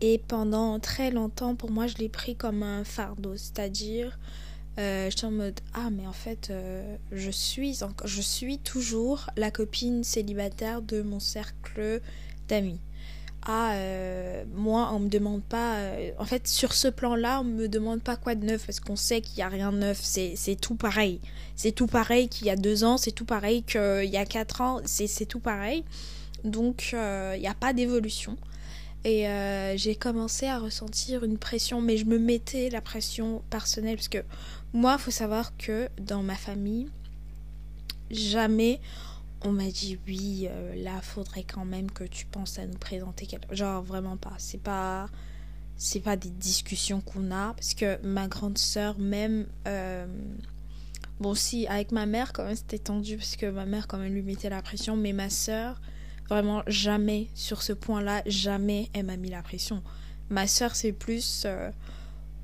Et 0.00 0.18
pendant 0.28 0.78
très 0.78 1.10
longtemps, 1.10 1.54
pour 1.54 1.70
moi, 1.70 1.86
je 1.86 1.96
l'ai 1.96 2.08
pris 2.08 2.36
comme 2.36 2.62
un 2.62 2.84
fardeau. 2.84 3.36
C'est-à-dire, 3.36 4.18
euh, 4.78 5.10
j'étais 5.10 5.24
en 5.24 5.32
mode 5.32 5.58
ah 5.74 5.90
mais 5.90 6.06
en 6.06 6.12
fait 6.12 6.50
euh, 6.50 6.96
je 7.10 7.32
suis 7.32 7.80
je 8.04 8.20
suis 8.20 8.58
toujours 8.58 9.28
la 9.36 9.50
copine 9.50 10.04
célibataire 10.04 10.82
de 10.82 11.02
mon 11.02 11.18
cercle 11.18 12.00
d'amis 12.46 12.78
euh, 13.48 14.44
moi 14.54 14.90
on 14.92 14.98
me 14.98 15.08
demande 15.08 15.42
pas 15.42 15.76
en 16.18 16.24
fait 16.24 16.46
sur 16.46 16.72
ce 16.72 16.88
plan 16.88 17.14
là 17.14 17.40
on 17.40 17.44
me 17.44 17.68
demande 17.68 18.02
pas 18.02 18.16
quoi 18.16 18.34
de 18.34 18.44
neuf 18.44 18.66
parce 18.66 18.80
qu'on 18.80 18.96
sait 18.96 19.20
qu'il 19.20 19.38
y 19.38 19.42
a 19.42 19.48
rien 19.48 19.72
de 19.72 19.78
neuf. 19.78 20.00
C'est 20.02 20.56
tout 20.60 20.74
pareil. 20.74 21.20
C'est 21.56 21.72
tout 21.72 21.86
pareil 21.86 22.28
qu'il 22.28 22.46
y 22.46 22.50
a 22.50 22.56
deux 22.56 22.84
ans 22.84 22.98
c'est 22.98 23.12
tout 23.12 23.24
pareil 23.24 23.62
qu'il 23.62 24.04
y 24.04 24.16
a 24.16 24.24
quatre 24.24 24.60
ans 24.60 24.80
c'est 24.84 25.26
tout 25.26 25.40
pareil. 25.40 25.84
Donc 26.44 26.90
il 26.92 27.40
n'y 27.40 27.48
a 27.48 27.54
pas 27.54 27.72
d'évolution. 27.72 28.36
Et 29.04 29.26
j'ai 29.76 29.94
commencé 29.94 30.46
à 30.46 30.58
ressentir 30.58 31.24
une 31.24 31.38
pression 31.38 31.80
mais 31.80 31.96
je 31.96 32.04
me 32.04 32.18
mettais 32.18 32.68
la 32.70 32.80
pression 32.80 33.42
personnelle 33.50 33.96
parce 33.96 34.08
que 34.08 34.24
moi, 34.74 34.98
faut 34.98 35.10
savoir 35.10 35.56
que 35.56 35.88
dans 35.98 36.22
ma 36.22 36.34
famille, 36.34 36.88
jamais 38.10 38.80
on 39.44 39.52
m'a 39.52 39.66
dit 39.66 39.98
oui, 40.06 40.48
euh, 40.50 40.74
là, 40.82 41.00
faudrait 41.00 41.44
quand 41.44 41.64
même 41.64 41.90
que 41.90 42.04
tu 42.04 42.26
penses 42.26 42.58
à 42.58 42.66
nous 42.66 42.78
présenter 42.78 43.26
quelqu'un. 43.26 43.54
Genre, 43.54 43.82
vraiment 43.82 44.16
pas. 44.16 44.34
C'est 44.38 44.62
pas. 44.62 45.08
C'est 45.76 46.00
pas 46.00 46.16
des 46.16 46.30
discussions 46.30 47.00
qu'on 47.00 47.30
a. 47.30 47.54
Parce 47.54 47.74
que 47.74 48.04
ma 48.04 48.26
grande 48.26 48.58
sœur, 48.58 48.98
même. 48.98 49.46
Euh, 49.66 50.06
bon, 51.20 51.34
si, 51.34 51.66
avec 51.68 51.92
ma 51.92 52.06
mère, 52.06 52.32
quand 52.32 52.44
même, 52.44 52.56
c'était 52.56 52.78
tendu. 52.78 53.16
Parce 53.16 53.36
que 53.36 53.46
ma 53.46 53.64
mère, 53.64 53.86
quand 53.86 53.98
même, 53.98 54.12
lui 54.12 54.22
mettait 54.22 54.50
la 54.50 54.60
pression. 54.60 54.96
Mais 54.96 55.12
ma 55.12 55.30
sœur, 55.30 55.80
vraiment, 56.28 56.62
jamais, 56.66 57.28
sur 57.34 57.62
ce 57.62 57.72
point-là, 57.72 58.22
jamais 58.26 58.88
elle 58.92 59.06
m'a 59.06 59.16
mis 59.16 59.30
la 59.30 59.42
pression. 59.42 59.82
Ma 60.30 60.48
sœur, 60.48 60.74
c'est 60.74 60.92
plus. 60.92 61.44
Euh, 61.46 61.70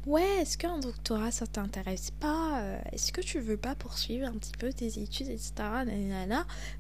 ouais, 0.07 0.41
est-ce 0.41 0.59
qu'un 0.59 0.79
doctorat 0.79 1.31
ça 1.31 1.47
t'intéresse 1.47 2.11
pas 2.21 2.61
euh, 2.61 2.79
Est-ce 2.93 3.13
que 3.13 3.21
tu 3.21 3.41
veux 3.41 3.57
pas 3.57 3.75
poursuivre 3.75 4.27
un 4.27 4.33
petit 4.33 4.53
peu 4.59 4.73
tes 4.73 4.99
études, 5.01 5.29
etc. 5.29 5.53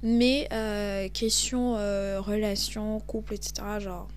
Mais 0.02 0.49
euh, 0.52 1.09
question 1.09 1.76
euh, 1.76 2.21
relation, 2.21 3.00
couple, 3.00 3.35
etc. 3.35 3.54
Genre, 3.81 4.09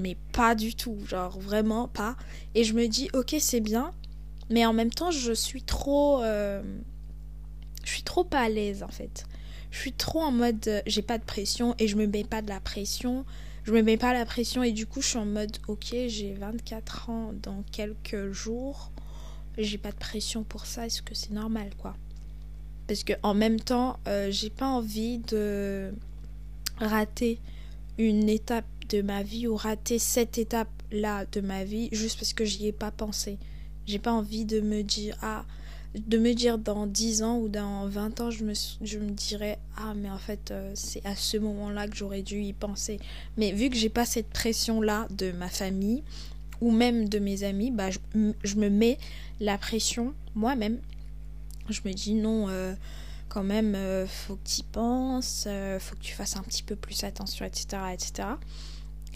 mais 0.00 0.16
pas 0.32 0.54
du 0.54 0.74
tout, 0.74 0.98
genre 1.06 1.38
vraiment 1.38 1.88
pas. 1.88 2.16
Et 2.54 2.64
je 2.64 2.74
me 2.74 2.86
dis, 2.86 3.08
ok, 3.14 3.36
c'est 3.40 3.60
bien, 3.60 3.92
mais 4.50 4.64
en 4.66 4.72
même 4.72 4.90
temps, 4.90 5.10
je 5.10 5.32
suis 5.32 5.62
trop. 5.62 6.22
je 6.22 6.62
suis 7.90 8.02
trop 8.02 8.24
pas 8.24 8.40
à 8.40 8.48
l'aise 8.48 8.82
en 8.82 8.88
fait. 8.88 9.24
Je 9.70 9.78
suis 9.78 9.92
trop 9.92 10.20
en 10.20 10.32
mode, 10.32 10.82
j'ai 10.86 11.02
pas 11.02 11.18
de 11.18 11.24
pression 11.24 11.74
et 11.78 11.88
je 11.88 11.96
me 11.96 12.06
mets 12.06 12.24
pas 12.24 12.40
de 12.40 12.48
la 12.48 12.58
pression 12.58 13.26
je 13.68 13.72
me 13.74 13.82
mets 13.82 13.98
pas 13.98 14.14
la 14.14 14.24
pression 14.24 14.62
et 14.62 14.72
du 14.72 14.86
coup 14.86 15.02
je 15.02 15.08
suis 15.08 15.18
en 15.18 15.26
mode 15.26 15.58
ok 15.68 15.88
j'ai 16.06 16.32
24 16.32 17.10
ans 17.10 17.34
dans 17.42 17.62
quelques 17.70 18.32
jours. 18.32 18.90
J'ai 19.58 19.76
pas 19.76 19.90
de 19.90 19.96
pression 19.96 20.42
pour 20.42 20.64
ça 20.64 20.86
est-ce 20.86 21.02
que 21.02 21.14
c'est 21.14 21.32
normal 21.32 21.68
quoi? 21.76 21.94
Parce 22.86 23.04
que 23.04 23.12
en 23.22 23.34
même 23.34 23.60
temps 23.60 23.98
euh, 24.08 24.30
j'ai 24.30 24.48
pas 24.48 24.68
envie 24.68 25.18
de 25.18 25.92
rater 26.78 27.40
une 27.98 28.30
étape 28.30 28.64
de 28.88 29.02
ma 29.02 29.22
vie 29.22 29.46
ou 29.46 29.54
rater 29.54 29.98
cette 29.98 30.38
étape 30.38 30.70
là 30.90 31.26
de 31.30 31.42
ma 31.42 31.64
vie 31.64 31.90
juste 31.92 32.18
parce 32.18 32.32
que 32.32 32.46
j'y 32.46 32.68
ai 32.68 32.72
pas 32.72 32.90
pensé. 32.90 33.36
J'ai 33.84 33.98
pas 33.98 34.12
envie 34.12 34.46
de 34.46 34.62
me 34.62 34.80
dire 34.80 35.18
ah 35.20 35.44
de 35.94 36.18
me 36.18 36.34
dire 36.34 36.58
dans 36.58 36.86
10 36.86 37.22
ans 37.22 37.38
ou 37.38 37.48
dans 37.48 37.86
20 37.88 38.20
ans, 38.20 38.30
je 38.30 38.44
me, 38.44 38.52
je 38.82 38.98
dirais 38.98 39.58
Ah, 39.76 39.94
mais 39.94 40.10
en 40.10 40.18
fait, 40.18 40.50
euh, 40.50 40.70
c'est 40.74 41.04
à 41.06 41.16
ce 41.16 41.36
moment-là 41.38 41.88
que 41.88 41.96
j'aurais 41.96 42.22
dû 42.22 42.40
y 42.42 42.52
penser. 42.52 42.98
Mais 43.36 43.52
vu 43.52 43.70
que 43.70 43.76
j'ai 43.76 43.88
pas 43.88 44.04
cette 44.04 44.28
pression-là 44.28 45.08
de 45.10 45.32
ma 45.32 45.48
famille 45.48 46.02
ou 46.60 46.70
même 46.70 47.08
de 47.08 47.18
mes 47.18 47.44
amis, 47.44 47.70
bah, 47.70 47.88
je, 47.90 48.54
me 48.56 48.68
mets 48.68 48.98
la 49.40 49.56
pression 49.56 50.14
moi-même. 50.34 50.78
Je 51.70 51.80
me 51.84 51.92
dis 51.92 52.14
Non, 52.14 52.48
euh, 52.48 52.74
quand 53.28 53.44
même, 53.44 53.74
euh, 53.74 54.06
faut 54.06 54.36
que 54.36 54.48
tu 54.48 54.60
y 54.60 54.64
penses, 54.64 55.48
faut 55.78 55.96
que 55.96 56.02
tu 56.02 56.14
fasses 56.14 56.36
un 56.36 56.42
petit 56.42 56.62
peu 56.62 56.76
plus 56.76 57.02
attention, 57.04 57.46
etc. 57.46 57.82
etc. 57.94 58.28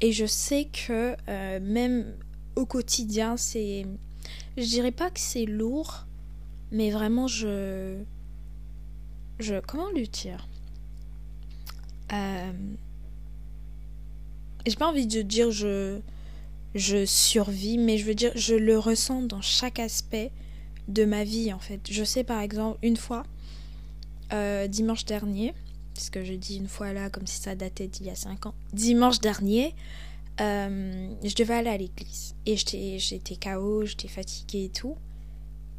Et 0.00 0.12
je 0.12 0.26
sais 0.26 0.68
que 0.72 1.14
même 1.60 2.14
au 2.56 2.64
quotidien, 2.64 3.36
c'est. 3.36 3.86
Je 4.56 4.64
dirais 4.64 4.90
pas 4.90 5.10
que 5.10 5.20
c'est 5.20 5.46
lourd 5.46 6.06
mais 6.72 6.90
vraiment, 6.90 7.28
je. 7.28 7.98
Je. 9.38 9.60
Comment 9.60 9.90
lui 9.90 10.08
dire? 10.08 10.48
Euh... 12.12 12.52
J'ai 14.66 14.76
pas 14.76 14.88
envie 14.88 15.06
de 15.06 15.22
dire 15.22 15.50
je. 15.50 16.00
Je 16.74 17.04
survis, 17.04 17.76
mais 17.76 17.98
je 17.98 18.06
veux 18.06 18.14
dire, 18.14 18.32
je 18.34 18.54
le 18.54 18.78
ressens 18.78 19.22
dans 19.22 19.42
chaque 19.42 19.78
aspect 19.78 20.30
de 20.88 21.04
ma 21.04 21.22
vie 21.22 21.52
en 21.52 21.58
fait. 21.58 21.80
Je 21.90 22.02
sais 22.02 22.24
par 22.24 22.40
exemple, 22.40 22.78
une 22.82 22.96
fois, 22.96 23.24
euh, 24.32 24.66
dimanche 24.68 25.04
dernier, 25.04 25.52
parce 25.94 26.08
que 26.08 26.24
je 26.24 26.32
dis 26.32 26.56
une 26.56 26.68
fois 26.68 26.94
là 26.94 27.10
comme 27.10 27.26
si 27.26 27.42
ça 27.42 27.54
datait 27.54 27.88
d'il 27.88 28.06
y 28.06 28.10
a 28.10 28.14
5 28.14 28.46
ans, 28.46 28.54
dimanche 28.72 29.20
dernier, 29.20 29.74
euh, 30.40 31.10
je 31.22 31.34
devais 31.34 31.54
aller 31.54 31.68
à 31.68 31.76
l'église. 31.76 32.34
Et 32.46 32.56
j'étais 32.56 33.36
KO, 33.36 33.84
j'étais 33.84 34.08
fatiguée 34.08 34.64
et 34.64 34.68
tout. 34.70 34.96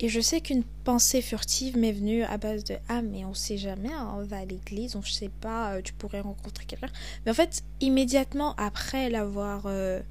Et 0.04 0.10
je 0.10 0.20
sais 0.20 0.42
qu'une 0.42 0.66
pensée 0.84 1.22
furtive 1.22 1.78
m'est 1.78 1.94
venue 1.94 2.24
à 2.24 2.38
base 2.38 2.66
de 2.66 2.76
Ah, 2.90 3.02
mais 3.02 3.24
on 3.24 3.34
sait 3.34 3.58
jamais, 3.58 3.88
hein, 3.94 4.14
on 4.18 4.26
va 4.26 4.40
à 4.40 4.46
l'église, 4.46 4.98
on 4.98 5.00
ne 5.00 5.06
sait 5.06 5.32
pas, 5.40 5.76
euh, 5.76 5.82
tu 5.82 5.94
pourrais 5.94 6.20
rencontrer 6.20 6.66
quelqu'un. 6.66 6.90
Mais 7.26 7.32
en 7.32 7.34
fait, 7.34 7.64
immédiatement 7.80 8.54
après 8.58 9.10
l'avoir 9.10 9.64
euh, 9.66 10.02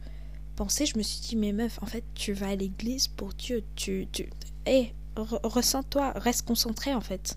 pensé, 0.57 0.87
je 0.87 0.97
me 0.97 1.03
suis 1.03 1.21
dit 1.21 1.37
Mais 1.37 1.53
meuf, 1.53 1.79
en 1.83 1.87
fait, 1.87 2.05
tu 2.15 2.33
vas 2.33 2.49
à 2.49 2.57
l'église 2.57 3.07
pour 3.07 3.35
Dieu. 3.35 3.65
Tu. 3.77 4.09
tu... 4.11 4.31
Hé, 4.65 4.95
ressens-toi, 5.15 6.13
reste 6.17 6.47
concentré 6.47 6.95
en 6.95 7.03
fait. 7.03 7.37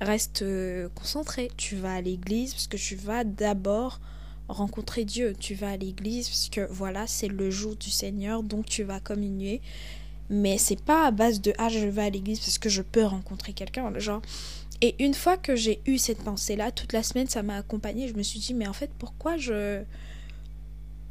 Reste 0.00 0.42
euh, 0.42 0.88
concentré. 0.96 1.52
Tu 1.56 1.76
vas 1.76 1.94
à 1.94 2.00
l'église 2.00 2.52
parce 2.52 2.66
que 2.66 2.78
tu 2.78 2.96
vas 2.96 3.22
d'abord 3.22 4.00
rencontrer 4.48 5.04
Dieu. 5.04 5.36
Tu 5.38 5.54
vas 5.54 5.70
à 5.70 5.76
l'église 5.76 6.30
parce 6.30 6.48
que 6.48 6.66
voilà, 6.68 7.06
c'est 7.06 7.28
le 7.28 7.48
jour 7.48 7.76
du 7.76 7.90
Seigneur, 7.90 8.42
donc 8.42 8.66
tu 8.66 8.82
vas 8.82 8.98
communier 8.98 9.62
mais 10.30 10.58
c'est 10.58 10.80
pas 10.80 11.06
à 11.06 11.10
base 11.10 11.40
de 11.40 11.52
ah 11.58 11.68
je 11.68 11.86
vais 11.86 12.02
à 12.02 12.10
l'église 12.10 12.38
parce 12.38 12.58
que 12.58 12.68
je 12.68 12.82
peux 12.82 13.04
rencontrer 13.04 13.52
quelqu'un 13.52 13.92
genre 13.98 14.22
et 14.80 14.94
une 15.04 15.12
fois 15.12 15.36
que 15.36 15.56
j'ai 15.56 15.80
eu 15.86 15.98
cette 15.98 16.22
pensée 16.22 16.56
là 16.56 16.70
toute 16.70 16.92
la 16.92 17.02
semaine 17.02 17.28
ça 17.28 17.42
m'a 17.42 17.56
accompagnée 17.56 18.08
je 18.08 18.14
me 18.14 18.22
suis 18.22 18.38
dit 18.38 18.54
mais 18.54 18.68
en 18.68 18.72
fait 18.72 18.90
pourquoi 18.98 19.36
je 19.36 19.82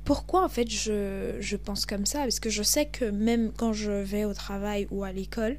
pourquoi 0.06 0.44
en 0.44 0.50
fait 0.50 0.68
je, 0.68 1.36
je 1.40 1.56
pense 1.56 1.86
comme 1.86 2.08
ça? 2.08 2.22
Parce 2.22 2.40
que 2.40 2.50
je 2.50 2.64
sais 2.64 2.88
que 2.88 3.06
même 3.06 3.52
quand 3.56 3.74
je 3.74 3.92
vais 3.92 4.26
au 4.26 4.34
travail 4.34 4.88
ou 4.90 5.04
à 5.04 5.12
l'école 5.12 5.58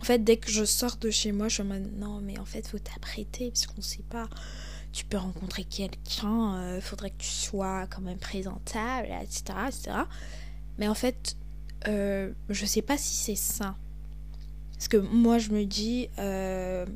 en 0.00 0.04
fait 0.04 0.22
dès 0.22 0.36
que 0.36 0.50
je 0.50 0.64
sors 0.64 0.96
de 0.96 1.10
chez 1.10 1.32
moi 1.32 1.48
je 1.48 1.62
me 1.62 1.78
dis 1.78 1.90
non 1.96 2.20
mais 2.20 2.38
en 2.38 2.44
fait 2.44 2.66
faut 2.66 2.78
t'apprêter 2.78 3.50
parce 3.50 3.66
qu'on 3.66 3.80
sait 3.80 4.04
pas 4.10 4.28
tu 4.94 5.04
peux 5.04 5.16
rencontrer 5.16 5.64
quelqu'un, 5.64 6.54
il 6.54 6.76
euh, 6.76 6.80
faudrait 6.80 7.10
que 7.10 7.18
tu 7.18 7.28
sois 7.28 7.86
quand 7.88 8.00
même 8.00 8.18
présentable, 8.18 9.08
etc. 9.20 9.42
etc. 9.66 9.90
Mais 10.78 10.86
en 10.86 10.94
fait, 10.94 11.36
euh, 11.88 12.32
je 12.48 12.66
sais 12.66 12.82
pas 12.82 12.96
si 12.96 13.14
c'est 13.14 13.36
ça. 13.36 13.76
Parce 14.72 14.88
que 14.88 14.96
moi, 14.96 15.38
je 15.38 15.50
me 15.50 15.64
dis. 15.64 16.08
Euh, 16.18 16.86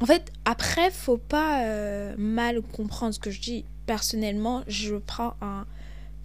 en 0.00 0.06
fait, 0.06 0.32
après, 0.44 0.90
faut 0.90 1.18
pas 1.18 1.64
euh, 1.64 2.14
mal 2.18 2.62
comprendre 2.62 3.14
ce 3.14 3.20
que 3.20 3.30
je 3.30 3.40
dis. 3.40 3.64
Personnellement, 3.86 4.62
je 4.66 4.96
prends 4.96 5.34
un 5.40 5.66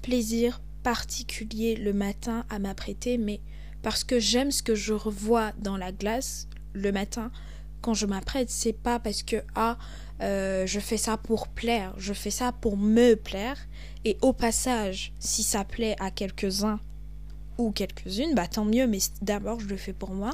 plaisir 0.01 0.61
particulier 0.83 1.75
le 1.75 1.93
matin 1.93 2.45
à 2.49 2.59
m'apprêter, 2.59 3.17
mais 3.17 3.41
parce 3.81 4.03
que 4.03 4.19
j'aime 4.19 4.51
ce 4.51 4.63
que 4.63 4.73
je 4.73 4.93
revois 4.93 5.51
dans 5.59 5.77
la 5.77 5.91
glace 5.91 6.47
le 6.73 6.91
matin 6.91 7.31
quand 7.81 7.93
je 7.93 8.05
m'apprête. 8.05 8.49
C'est 8.49 8.73
pas 8.73 8.99
parce 8.99 9.21
que, 9.21 9.37
ah, 9.55 9.77
je 10.21 10.79
fais 10.79 10.97
ça 10.97 11.17
pour 11.17 11.47
plaire, 11.47 11.93
je 11.97 12.13
fais 12.13 12.31
ça 12.31 12.51
pour 12.51 12.77
me 12.77 13.15
plaire. 13.15 13.57
Et 14.05 14.17
au 14.21 14.33
passage, 14.33 15.13
si 15.19 15.43
ça 15.43 15.65
plaît 15.65 15.95
à 15.99 16.09
quelques-uns 16.09 16.79
ou 17.57 17.71
quelques-unes, 17.71 18.35
bah 18.35 18.47
tant 18.47 18.65
mieux, 18.65 18.87
mais 18.87 18.99
d'abord 19.21 19.59
je 19.59 19.67
le 19.67 19.77
fais 19.77 19.93
pour 19.93 20.11
moi. 20.11 20.31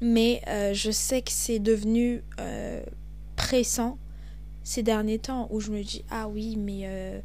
Mais 0.00 0.42
euh, 0.48 0.74
je 0.74 0.90
sais 0.90 1.22
que 1.22 1.30
c'est 1.30 1.60
devenu 1.60 2.22
euh, 2.40 2.82
pressant 3.36 3.98
ces 4.64 4.82
derniers 4.82 5.18
temps 5.18 5.48
où 5.50 5.60
je 5.60 5.70
me 5.70 5.82
dis 5.82 6.04
ah 6.10 6.28
oui 6.28 6.56
mais 6.56 6.82
euh, 6.84 7.20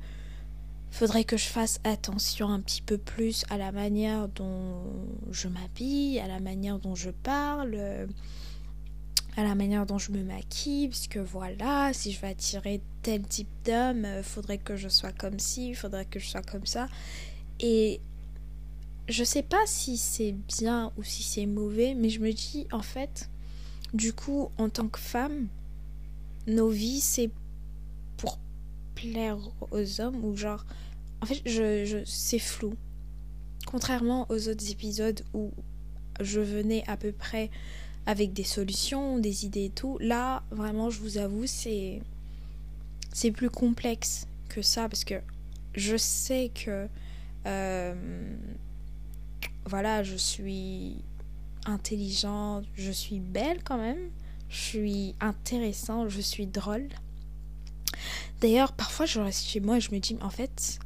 faudrait 0.91 1.23
que 1.23 1.37
je 1.37 1.47
fasse 1.47 1.79
attention 1.83 2.49
un 2.49 2.59
petit 2.59 2.81
peu 2.81 2.97
plus 2.97 3.45
à 3.49 3.57
la 3.57 3.71
manière 3.71 4.27
dont 4.27 4.83
je 5.31 5.47
m'habille, 5.47 6.19
à 6.19 6.27
la 6.27 6.39
manière 6.39 6.77
dont 6.77 6.95
je 6.95 7.09
parle, 7.09 8.07
à 9.37 9.43
la 9.43 9.55
manière 9.55 9.85
dont 9.85 9.97
je 9.99 10.11
me 10.11 10.23
maquille, 10.23 10.87
puisque 10.87 11.17
voilà, 11.17 11.93
si 11.93 12.11
je 12.11 12.21
veux 12.21 12.27
attirer 12.27 12.81
tel 13.03 13.21
type 13.21 13.49
d'homme, 13.65 14.05
faudrait 14.23 14.57
que 14.57 14.75
je 14.75 14.89
sois 14.89 15.11
comme 15.11 15.39
ci, 15.39 15.75
faudrait 15.75 16.05
que 16.05 16.19
je 16.19 16.27
sois 16.27 16.41
comme 16.41 16.65
ça. 16.65 16.87
Et 17.59 18.01
je 19.07 19.23
sais 19.23 19.43
pas 19.43 19.65
si 19.65 19.97
c'est 19.97 20.33
bien 20.33 20.91
ou 20.97 21.03
si 21.03 21.23
c'est 21.23 21.45
mauvais, 21.45 21.93
mais 21.93 22.09
je 22.09 22.19
me 22.19 22.31
dis 22.31 22.67
en 22.71 22.81
fait, 22.81 23.29
du 23.93 24.13
coup, 24.13 24.49
en 24.57 24.69
tant 24.69 24.87
que 24.87 24.99
femme, 24.99 25.47
nos 26.45 26.69
vies 26.69 27.01
c'est 27.01 27.29
pour 28.17 28.39
plaire 28.95 29.37
aux 29.71 30.01
hommes 30.01 30.23
ou 30.25 30.35
genre, 30.35 30.65
en 31.21 31.25
fait, 31.25 31.41
je, 31.45 31.85
je 31.85 31.97
c'est 32.05 32.39
flou. 32.39 32.73
Contrairement 33.65 34.25
aux 34.29 34.47
autres 34.49 34.71
épisodes 34.71 35.21
où 35.33 35.51
je 36.19 36.39
venais 36.39 36.83
à 36.87 36.97
peu 36.97 37.11
près 37.11 37.49
avec 38.05 38.33
des 38.33 38.43
solutions, 38.43 39.19
des 39.19 39.45
idées 39.45 39.65
et 39.65 39.69
tout, 39.69 39.97
là, 39.99 40.43
vraiment, 40.51 40.89
je 40.89 40.99
vous 40.99 41.17
avoue, 41.17 41.45
c'est 41.45 42.01
c'est 43.13 43.31
plus 43.31 43.49
complexe 43.49 44.27
que 44.49 44.61
ça 44.61 44.87
parce 44.87 45.03
que 45.03 45.15
je 45.75 45.97
sais 45.97 46.51
que 46.53 46.87
euh, 47.45 48.35
voilà, 49.67 50.03
je 50.03 50.15
suis 50.15 50.97
intelligente, 51.65 52.65
je 52.75 52.91
suis 52.91 53.19
belle 53.19 53.63
quand 53.63 53.77
même, 53.77 54.09
je 54.49 54.57
suis 54.57 55.15
intéressante, 55.19 56.09
je 56.09 56.21
suis 56.21 56.47
drôle. 56.47 56.87
D'ailleurs, 58.41 58.71
parfois 58.73 59.05
je 59.05 59.19
reste 59.19 59.45
chez 59.47 59.59
moi 59.59 59.77
et 59.77 59.81
je 59.81 59.91
me 59.91 59.99
dis, 59.99 60.17
en 60.21 60.29
fait, 60.29 60.79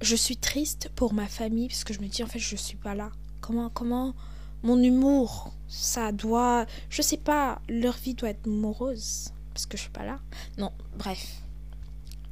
je 0.00 0.16
suis 0.16 0.36
triste 0.36 0.90
pour 0.94 1.12
ma 1.12 1.26
famille 1.26 1.68
parce 1.68 1.84
que 1.84 1.92
je 1.92 2.00
me 2.00 2.06
dis, 2.06 2.22
en 2.22 2.26
fait, 2.26 2.38
je 2.38 2.56
suis 2.56 2.76
pas 2.76 2.94
là. 2.94 3.10
Comment, 3.40 3.68
comment, 3.70 4.14
mon 4.62 4.82
humour, 4.82 5.52
ça 5.68 6.12
doit, 6.12 6.66
je 6.90 7.02
sais 7.02 7.16
pas, 7.16 7.60
leur 7.68 7.96
vie 7.96 8.14
doit 8.14 8.30
être 8.30 8.46
morose 8.46 9.32
parce 9.52 9.66
que 9.66 9.76
je 9.76 9.82
suis 9.82 9.90
pas 9.90 10.04
là. 10.04 10.20
Non, 10.56 10.72
bref, 10.96 11.42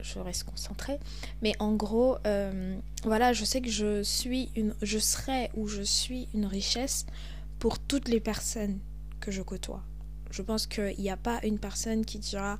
je 0.06 0.18
reste 0.18 0.44
concentrée. 0.44 0.98
Mais 1.42 1.54
en 1.58 1.74
gros, 1.74 2.18
euh, 2.26 2.76
voilà, 3.04 3.32
je 3.32 3.44
sais 3.44 3.60
que 3.60 3.70
je 3.70 4.02
suis 4.02 4.50
une, 4.56 4.74
je 4.82 4.98
serai 4.98 5.50
ou 5.54 5.66
je 5.66 5.82
suis 5.82 6.28
une 6.34 6.46
richesse 6.46 7.06
pour 7.58 7.78
toutes 7.78 8.08
les 8.08 8.20
personnes 8.20 8.78
que 9.20 9.30
je 9.30 9.42
côtoie. 9.42 9.82
Je 10.30 10.42
pense 10.42 10.66
qu'il 10.66 10.98
n'y 10.98 11.10
a 11.10 11.16
pas 11.16 11.40
une 11.42 11.58
personne 11.58 12.04
qui 12.04 12.18
dira 12.18 12.58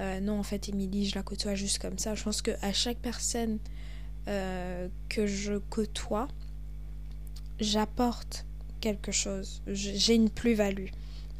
euh, 0.00 0.20
non, 0.20 0.38
en 0.38 0.42
fait, 0.42 0.68
Émilie, 0.68 1.08
je 1.08 1.14
la 1.14 1.22
côtoie 1.22 1.54
juste 1.54 1.78
comme 1.78 1.98
ça. 1.98 2.14
Je 2.14 2.22
pense 2.22 2.42
qu'à 2.42 2.72
chaque 2.72 2.98
personne 2.98 3.58
euh, 4.28 4.88
que 5.08 5.26
je 5.26 5.54
côtoie, 5.58 6.28
j'apporte 7.60 8.46
quelque 8.80 9.12
chose. 9.12 9.62
J'ai 9.66 10.14
une 10.14 10.30
plus-value, 10.30 10.88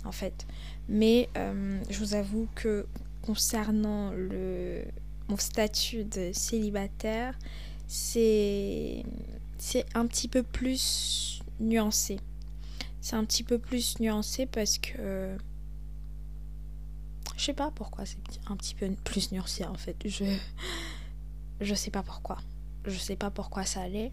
en 0.04 0.12
fait. 0.12 0.46
Mais 0.88 1.28
je 1.34 1.98
vous 1.98 2.14
avoue 2.14 2.48
que 2.54 2.86
concernant 3.22 4.10
le, 4.10 4.84
mon 5.32 5.38
statut 5.38 6.04
de 6.04 6.30
célibataire, 6.34 7.34
c'est 7.86 9.02
un 9.94 10.06
petit 10.06 10.28
peu 10.28 10.42
plus 10.42 11.40
nuancé. 11.58 12.20
C'est 13.00 13.16
un 13.16 13.24
petit 13.24 13.42
peu 13.42 13.58
plus 13.58 13.98
nuancé 13.98 14.44
parce 14.44 14.76
que 14.76 15.34
je 17.38 17.44
sais 17.44 17.54
pas 17.54 17.70
pourquoi 17.74 18.04
c'est 18.04 18.18
un 18.46 18.56
petit 18.56 18.74
peu 18.74 18.90
plus 19.04 19.32
nuancé 19.32 19.64
en 19.64 19.74
fait. 19.74 19.96
Je 20.04 20.24
je 21.62 21.74
sais 21.74 21.90
pas 21.90 22.02
pourquoi. 22.02 22.36
Je 22.84 22.98
sais 22.98 23.16
pas 23.16 23.30
pourquoi 23.30 23.64
ça 23.64 23.80
allait. 23.80 24.10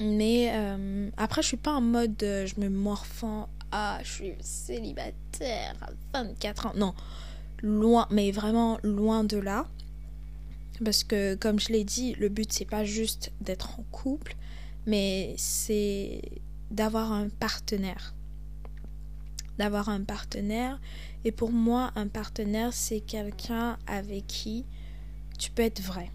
Mais 0.00 0.52
euh, 0.52 1.08
après 1.16 1.40
je 1.40 1.46
suis 1.48 1.56
pas 1.56 1.72
en 1.72 1.80
mode 1.80 2.18
je 2.20 2.60
me 2.60 2.68
morfends 2.68 3.48
ah 3.70 4.00
je 4.02 4.10
suis 4.10 4.34
célibataire 4.42 5.76
à 6.12 6.22
24 6.22 6.66
ans. 6.66 6.72
Non, 6.76 6.94
loin 7.62 8.06
mais 8.10 8.30
vraiment 8.32 8.78
loin 8.82 9.24
de 9.24 9.38
là 9.38 9.66
parce 10.82 11.04
que 11.04 11.34
comme 11.34 11.58
je 11.60 11.68
l'ai 11.68 11.84
dit, 11.84 12.14
le 12.14 12.28
but 12.28 12.52
c'est 12.52 12.64
pas 12.64 12.84
juste 12.84 13.32
d'être 13.40 13.80
en 13.80 13.84
couple, 13.90 14.36
mais 14.86 15.34
c'est 15.36 16.22
d'avoir 16.70 17.12
un 17.12 17.28
partenaire. 17.28 18.14
D'avoir 19.58 19.88
un 19.88 20.02
partenaire 20.02 20.80
et 21.24 21.32
pour 21.32 21.52
moi 21.52 21.92
un 21.94 22.08
partenaire 22.08 22.72
c'est 22.72 23.00
quelqu'un 23.00 23.78
avec 23.86 24.26
qui 24.26 24.64
tu 25.38 25.50
peux 25.50 25.62
être 25.62 25.82
vrai. 25.82 26.10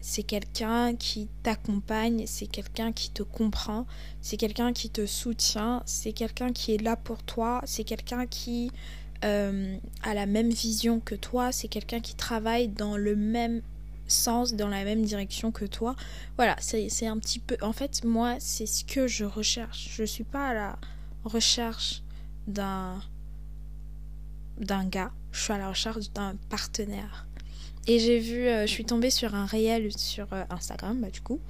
C'est 0.00 0.24
quelqu'un 0.24 0.96
qui 0.96 1.28
t'accompagne, 1.44 2.24
c'est 2.26 2.48
quelqu'un 2.48 2.90
qui 2.90 3.10
te 3.10 3.22
comprend, 3.22 3.86
c'est 4.20 4.36
quelqu'un 4.36 4.72
qui 4.72 4.90
te 4.90 5.06
soutient, 5.06 5.84
c'est 5.86 6.12
quelqu'un 6.12 6.52
qui 6.52 6.74
est 6.74 6.82
là 6.82 6.96
pour 6.96 7.22
toi, 7.22 7.60
c'est 7.66 7.84
quelqu'un 7.84 8.26
qui 8.26 8.72
euh, 9.24 9.76
a 10.02 10.14
la 10.14 10.26
même 10.26 10.50
vision 10.50 10.98
que 10.98 11.14
toi, 11.14 11.52
c'est 11.52 11.68
quelqu'un 11.68 12.00
qui 12.00 12.16
travaille 12.16 12.66
dans 12.66 12.96
le 12.96 13.14
même 13.14 13.62
sens, 14.08 14.54
dans 14.54 14.68
la 14.68 14.84
même 14.84 15.02
direction 15.02 15.52
que 15.52 15.64
toi. 15.64 15.96
Voilà, 16.36 16.56
c'est 16.60 17.06
un 17.06 17.18
petit 17.18 17.38
peu... 17.38 17.56
En 17.62 17.72
fait, 17.72 18.04
moi, 18.04 18.36
c'est 18.38 18.66
ce 18.66 18.84
que 18.84 19.06
je 19.06 19.24
recherche. 19.24 19.88
Je 19.92 20.04
suis 20.04 20.24
pas 20.24 20.48
à 20.48 20.54
la 20.54 20.78
recherche 21.24 22.02
d'un 22.46 23.00
d'un 24.58 24.84
gars, 24.84 25.12
je 25.32 25.40
suis 25.40 25.52
à 25.52 25.58
la 25.58 25.68
recherche 25.68 26.10
d'un 26.12 26.36
partenaire. 26.48 27.26
Et 27.86 27.98
j'ai 27.98 28.18
vu, 28.18 28.46
euh, 28.46 28.66
je 28.66 28.70
suis 28.70 28.84
tombée 28.84 29.10
sur 29.10 29.34
un 29.34 29.46
réel 29.46 29.90
sur 29.96 30.32
euh, 30.32 30.44
Instagram, 30.50 31.00
bah, 31.00 31.10
du 31.10 31.20
coup, 31.20 31.40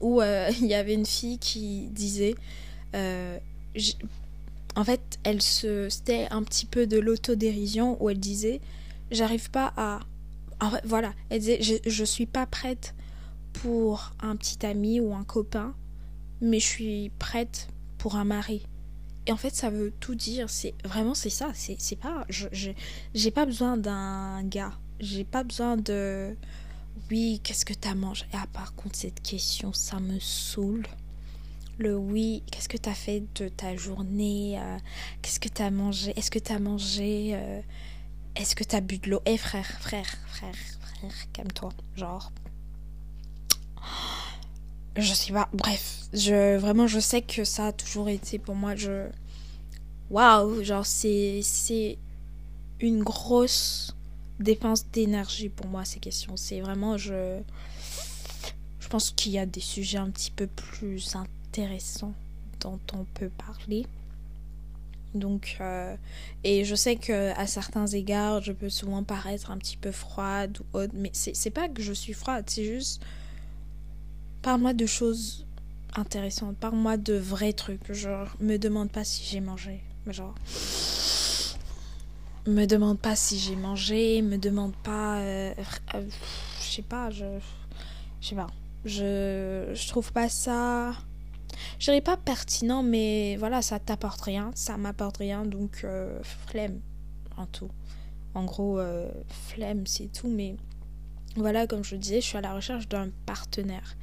où 0.00 0.20
euh, 0.20 0.50
il 0.60 0.66
y 0.66 0.74
avait 0.74 0.94
une 0.94 1.06
fille 1.06 1.38
qui 1.38 1.88
disait, 1.90 2.34
en 4.76 4.84
fait, 4.84 5.18
elle 5.22 5.42
se, 5.42 5.88
c'était 5.88 6.26
un 6.30 6.42
petit 6.42 6.66
peu 6.66 6.86
de 6.86 6.98
l'autodérision 6.98 8.02
où 8.02 8.10
elle 8.10 8.18
disait, 8.18 8.60
j'arrive 9.10 9.50
pas 9.50 9.72
à 9.76 10.00
voilà, 10.84 11.12
elle 11.30 11.40
disait 11.40 11.62
je, 11.62 11.74
je 11.88 12.04
suis 12.04 12.26
pas 12.26 12.46
prête 12.46 12.94
pour 13.52 14.12
un 14.20 14.36
petit 14.36 14.64
ami 14.66 15.00
ou 15.00 15.14
un 15.14 15.24
copain, 15.24 15.74
mais 16.40 16.58
je 16.60 16.66
suis 16.66 17.10
prête 17.18 17.68
pour 17.98 18.16
un 18.16 18.24
mari. 18.24 18.66
Et 19.26 19.32
en 19.32 19.36
fait, 19.36 19.54
ça 19.54 19.70
veut 19.70 19.92
tout 20.00 20.14
dire. 20.14 20.50
C'est 20.50 20.74
vraiment 20.84 21.14
c'est 21.14 21.30
ça. 21.30 21.50
C'est 21.54 21.76
c'est 21.78 21.96
pas. 21.96 22.26
J'ai 22.28 23.30
pas 23.30 23.46
besoin 23.46 23.76
d'un 23.76 24.42
gars. 24.44 24.72
J'ai 25.00 25.24
pas 25.24 25.44
besoin 25.44 25.76
de. 25.76 26.36
Oui, 27.10 27.40
qu'est-ce 27.42 27.64
que 27.64 27.74
t'as 27.74 27.94
mangé? 27.94 28.24
Ah, 28.32 28.46
par 28.52 28.74
contre, 28.74 28.96
cette 28.96 29.20
question, 29.22 29.72
ça 29.72 29.98
me 30.00 30.18
saoule. 30.20 30.86
Le 31.78 31.96
oui, 31.96 32.42
qu'est-ce 32.50 32.68
que 32.68 32.76
t'as 32.76 32.94
fait 32.94 33.24
de 33.34 33.48
ta 33.48 33.74
journée? 33.76 34.58
Euh, 34.58 34.76
Qu'est-ce 35.22 35.40
que 35.40 35.48
t'as 35.48 35.70
mangé? 35.70 36.12
Est-ce 36.16 36.30
que 36.30 36.38
t'as 36.38 36.60
mangé 36.60 37.32
euh, 37.34 37.60
est-ce 38.36 38.54
que 38.54 38.64
t'as 38.64 38.80
bu 38.80 38.98
de 38.98 39.10
l'eau? 39.10 39.22
Eh 39.26 39.36
frère, 39.36 39.66
frère, 39.80 40.06
frère, 40.26 40.54
frère, 40.80 41.32
calme-toi. 41.32 41.70
Genre. 41.96 42.32
Je 44.96 45.12
sais 45.12 45.32
pas. 45.32 45.48
Bref, 45.52 46.02
je 46.12 46.56
vraiment 46.56 46.86
je 46.86 47.00
sais 47.00 47.22
que 47.22 47.44
ça 47.44 47.68
a 47.68 47.72
toujours 47.72 48.08
été 48.08 48.38
pour 48.38 48.54
moi. 48.54 48.74
Je. 48.76 49.08
Waouh, 50.10 50.62
genre 50.62 50.86
c'est 50.86 51.40
c'est 51.42 51.98
une 52.80 53.02
grosse 53.02 53.94
dépense 54.38 54.86
d'énergie 54.90 55.48
pour 55.48 55.66
moi 55.66 55.84
ces 55.84 56.00
questions. 56.00 56.36
C'est 56.36 56.60
vraiment 56.60 56.96
je. 56.96 57.40
Je 58.80 58.88
pense 58.88 59.10
qu'il 59.10 59.32
y 59.32 59.38
a 59.38 59.46
des 59.46 59.60
sujets 59.60 59.98
un 59.98 60.10
petit 60.10 60.30
peu 60.30 60.46
plus 60.46 61.16
intéressants 61.16 62.14
dont 62.60 62.78
on 62.92 63.04
peut 63.04 63.30
parler. 63.30 63.86
Donc, 65.14 65.58
euh, 65.60 65.94
et 66.42 66.64
je 66.64 66.74
sais 66.74 66.96
que 66.96 67.32
à 67.38 67.46
certains 67.46 67.86
égards, 67.86 68.42
je 68.42 68.52
peux 68.52 68.68
souvent 68.68 69.04
paraître 69.04 69.50
un 69.50 69.58
petit 69.58 69.76
peu 69.76 69.92
froide 69.92 70.58
ou 70.58 70.78
autre, 70.78 70.92
mais 70.94 71.10
c'est 71.12 71.50
pas 71.50 71.68
que 71.68 71.82
je 71.82 71.92
suis 71.92 72.12
froide, 72.12 72.44
c'est 72.48 72.64
juste. 72.64 73.02
Parle-moi 74.42 74.74
de 74.74 74.86
choses 74.86 75.46
intéressantes, 75.94 76.56
parle-moi 76.56 76.96
de 76.96 77.14
vrais 77.14 77.52
trucs. 77.52 77.92
Genre, 77.92 78.28
me 78.40 78.56
demande 78.56 78.90
pas 78.90 79.04
si 79.04 79.24
j'ai 79.24 79.40
mangé. 79.40 79.80
Genre. 80.08 80.34
Me 82.46 82.66
demande 82.66 82.98
pas 82.98 83.16
si 83.16 83.38
j'ai 83.38 83.56
mangé, 83.56 84.20
me 84.20 84.36
demande 84.36 84.74
pas. 84.82 85.20
Euh, 85.20 85.54
euh, 85.94 86.06
je 86.60 86.64
sais 86.64 86.82
pas, 86.82 87.10
je. 87.10 87.24
Je 88.20 88.28
sais 88.28 88.34
pas. 88.34 88.48
Je, 88.84 89.70
je 89.72 89.88
trouve 89.88 90.12
pas 90.12 90.28
ça 90.28 90.92
je 91.78 91.84
dirais 91.86 92.00
pas 92.00 92.16
pertinent, 92.16 92.82
mais 92.82 93.36
voilà, 93.36 93.62
ça 93.62 93.78
t'apporte 93.78 94.20
rien, 94.22 94.50
ça 94.54 94.76
m'apporte 94.76 95.18
rien, 95.18 95.44
donc 95.44 95.82
euh, 95.84 96.20
flemme 96.22 96.80
en 97.36 97.46
tout. 97.46 97.70
En 98.34 98.44
gros, 98.44 98.78
euh, 98.78 99.10
flemme, 99.28 99.86
c'est 99.86 100.12
tout, 100.12 100.28
mais 100.28 100.56
voilà, 101.36 101.66
comme 101.66 101.84
je 101.84 101.96
disais, 101.96 102.20
je 102.20 102.26
suis 102.26 102.38
à 102.38 102.40
la 102.40 102.54
recherche 102.54 102.88
d'un 102.88 103.10
partenaire. 103.26 103.96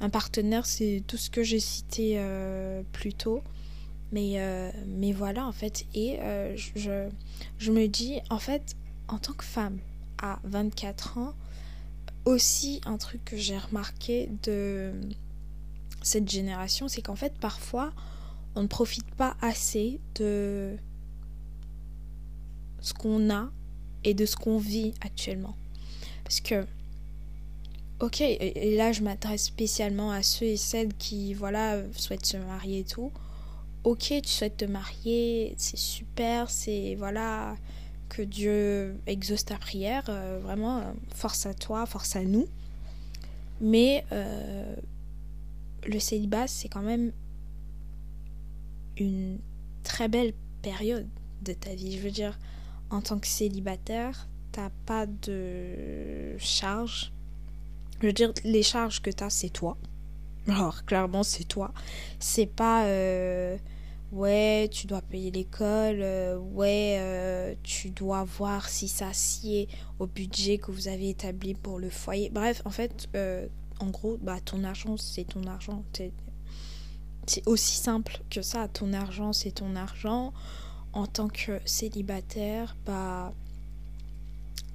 Un 0.00 0.10
partenaire, 0.10 0.66
c'est 0.66 1.02
tout 1.06 1.16
ce 1.16 1.30
que 1.30 1.42
j'ai 1.42 1.60
cité 1.60 2.14
euh, 2.16 2.82
plus 2.92 3.14
tôt. 3.14 3.42
Mais, 4.10 4.36
mais 4.86 5.12
voilà, 5.12 5.46
en 5.46 5.52
fait, 5.52 5.86
et 5.94 6.18
je, 6.54 7.08
je 7.56 7.72
me 7.72 7.86
dis, 7.88 8.20
en 8.28 8.38
fait, 8.38 8.76
en 9.08 9.16
tant 9.16 9.32
que 9.32 9.42
femme 9.42 9.78
à 10.22 10.38
24 10.44 11.16
ans, 11.16 11.34
aussi 12.24 12.80
un 12.86 12.96
truc 12.98 13.24
que 13.24 13.36
j'ai 13.36 13.58
remarqué 13.58 14.28
de 14.42 14.92
cette 16.02 16.30
génération, 16.30 16.88
c'est 16.88 17.02
qu'en 17.02 17.16
fait 17.16 17.34
parfois 17.38 17.92
on 18.54 18.62
ne 18.62 18.66
profite 18.66 19.14
pas 19.14 19.36
assez 19.40 20.00
de 20.16 20.76
ce 22.80 22.92
qu'on 22.92 23.30
a 23.30 23.50
et 24.04 24.14
de 24.14 24.26
ce 24.26 24.36
qu'on 24.36 24.58
vit 24.58 24.94
actuellement. 25.00 25.56
Parce 26.24 26.40
que, 26.40 26.66
ok, 28.00 28.20
et 28.20 28.76
là 28.76 28.92
je 28.92 29.02
m'adresse 29.02 29.44
spécialement 29.44 30.10
à 30.10 30.22
ceux 30.22 30.46
et 30.46 30.56
celles 30.56 30.92
qui, 30.94 31.34
voilà, 31.34 31.78
souhaitent 31.92 32.26
se 32.26 32.36
marier 32.36 32.80
et 32.80 32.84
tout. 32.84 33.12
Ok, 33.84 34.12
tu 34.22 34.28
souhaites 34.28 34.58
te 34.58 34.64
marier, 34.64 35.54
c'est 35.56 35.78
super, 35.78 36.50
c'est, 36.50 36.94
voilà, 36.96 37.56
que 38.08 38.22
Dieu 38.22 38.96
exauce 39.06 39.44
ta 39.44 39.56
prière, 39.56 40.04
euh, 40.08 40.38
vraiment, 40.42 40.82
force 41.14 41.46
à 41.46 41.54
toi, 41.54 41.86
force 41.86 42.14
à 42.14 42.22
nous. 42.22 42.46
Mais 43.60 44.04
euh, 44.12 44.76
le 45.86 45.98
célibat, 45.98 46.46
c'est 46.46 46.68
quand 46.68 46.82
même 46.82 47.12
une 48.96 49.38
très 49.82 50.08
belle 50.08 50.32
période 50.62 51.08
de 51.42 51.52
ta 51.52 51.74
vie. 51.74 51.96
Je 51.96 52.02
veux 52.02 52.10
dire, 52.10 52.38
en 52.90 53.00
tant 53.00 53.18
que 53.18 53.26
célibataire, 53.26 54.28
t'as 54.52 54.70
pas 54.86 55.06
de 55.06 56.36
charges. 56.38 57.12
Je 58.00 58.06
veux 58.06 58.12
dire, 58.12 58.32
les 58.44 58.62
charges 58.62 59.00
que 59.00 59.10
t'as, 59.10 59.30
c'est 59.30 59.50
toi. 59.50 59.76
Alors, 60.48 60.84
clairement, 60.84 61.22
c'est 61.22 61.44
toi. 61.44 61.72
C'est 62.18 62.46
pas. 62.46 62.86
Euh, 62.86 63.56
ouais, 64.10 64.68
tu 64.72 64.86
dois 64.86 65.00
payer 65.00 65.30
l'école. 65.30 66.00
Euh, 66.02 66.36
ouais, 66.36 66.96
euh, 66.98 67.54
tu 67.62 67.90
dois 67.90 68.24
voir 68.24 68.68
si 68.68 68.88
ça 68.88 69.12
sied 69.12 69.68
au 69.98 70.06
budget 70.06 70.58
que 70.58 70.72
vous 70.72 70.88
avez 70.88 71.10
établi 71.10 71.54
pour 71.54 71.78
le 71.78 71.90
foyer. 71.90 72.28
Bref, 72.30 72.60
en 72.64 72.70
fait, 72.70 73.08
en 73.82 73.90
gros, 73.90 74.16
bah, 74.22 74.38
ton 74.44 74.62
argent, 74.62 74.96
c'est 74.96 75.24
ton 75.24 75.44
argent. 75.46 75.82
C'est 77.26 77.46
aussi 77.46 77.76
simple 77.76 78.20
que 78.30 78.40
ça. 78.40 78.68
Ton 78.68 78.92
argent, 78.92 79.32
c'est 79.32 79.50
ton 79.50 79.74
argent. 79.74 80.32
En 80.92 81.06
tant 81.06 81.28
que 81.28 81.60
célibataire, 81.64 82.76
bah. 82.86 83.32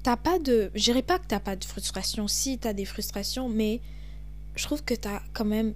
T'as 0.03 0.17
pas 0.17 0.39
de. 0.39 0.71
Je 0.75 0.83
dirais 0.83 1.01
pas 1.01 1.19
que 1.19 1.27
t'as 1.27 1.39
pas 1.39 1.55
de 1.55 1.63
frustration. 1.63 2.27
Si, 2.27 2.57
t'as 2.57 2.73
des 2.73 2.85
frustrations, 2.85 3.49
mais 3.49 3.81
je 4.55 4.63
trouve 4.63 4.83
que 4.83 4.93
t'as 4.93 5.21
quand 5.33 5.45
même 5.45 5.73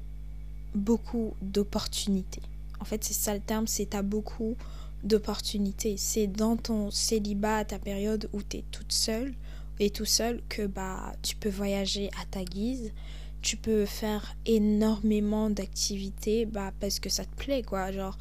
beaucoup 0.76 1.34
d'opportunités. 1.42 2.42
En 2.80 2.86
fait, 2.86 3.04
c'est 3.04 3.14
ça 3.14 3.34
le 3.34 3.42
terme, 3.42 3.68
c'est 3.68 3.88
t'as 3.88 4.02
beaucoup 4.02 4.58
d'opportunités. 5.04 5.96
C'est 5.98 6.28
dans 6.28 6.58
ton 6.58 6.92
célibat, 6.92 7.64
ta 7.64 7.80
période 7.80 8.30
où 8.34 8.42
t'es 8.42 8.64
toute 8.72 8.92
seule 8.92 9.34
et 9.82 9.90
tout 9.90 10.06
seul, 10.06 10.42
que 10.48 10.68
bah 10.68 11.12
tu 11.24 11.36
peux 11.36 11.50
voyager 11.50 12.12
à 12.22 12.26
ta 12.26 12.44
guise, 12.44 12.94
tu 13.42 13.58
peux 13.58 13.86
faire 13.86 14.36
énormément 14.46 15.50
d'activités 15.50 16.46
bah, 16.46 16.72
parce 16.80 17.00
que 17.00 17.10
ça 17.10 17.26
te 17.26 17.36
plaît, 17.36 17.64
quoi. 17.64 17.92
Genre, 17.92 18.16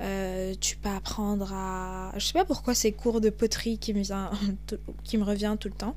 euh, 0.00 0.54
tu 0.60 0.76
peux 0.76 0.88
apprendre 0.88 1.52
à. 1.52 2.12
Je 2.16 2.24
sais 2.24 2.32
pas 2.32 2.44
pourquoi 2.44 2.74
c'est 2.74 2.92
cours 2.92 3.20
de 3.20 3.28
poterie 3.28 3.78
qui 3.78 3.92
me, 3.92 4.02
vient, 4.02 4.30
qui 5.04 5.18
me 5.18 5.24
revient 5.24 5.56
tout 5.58 5.68
le 5.68 5.74
temps 5.74 5.96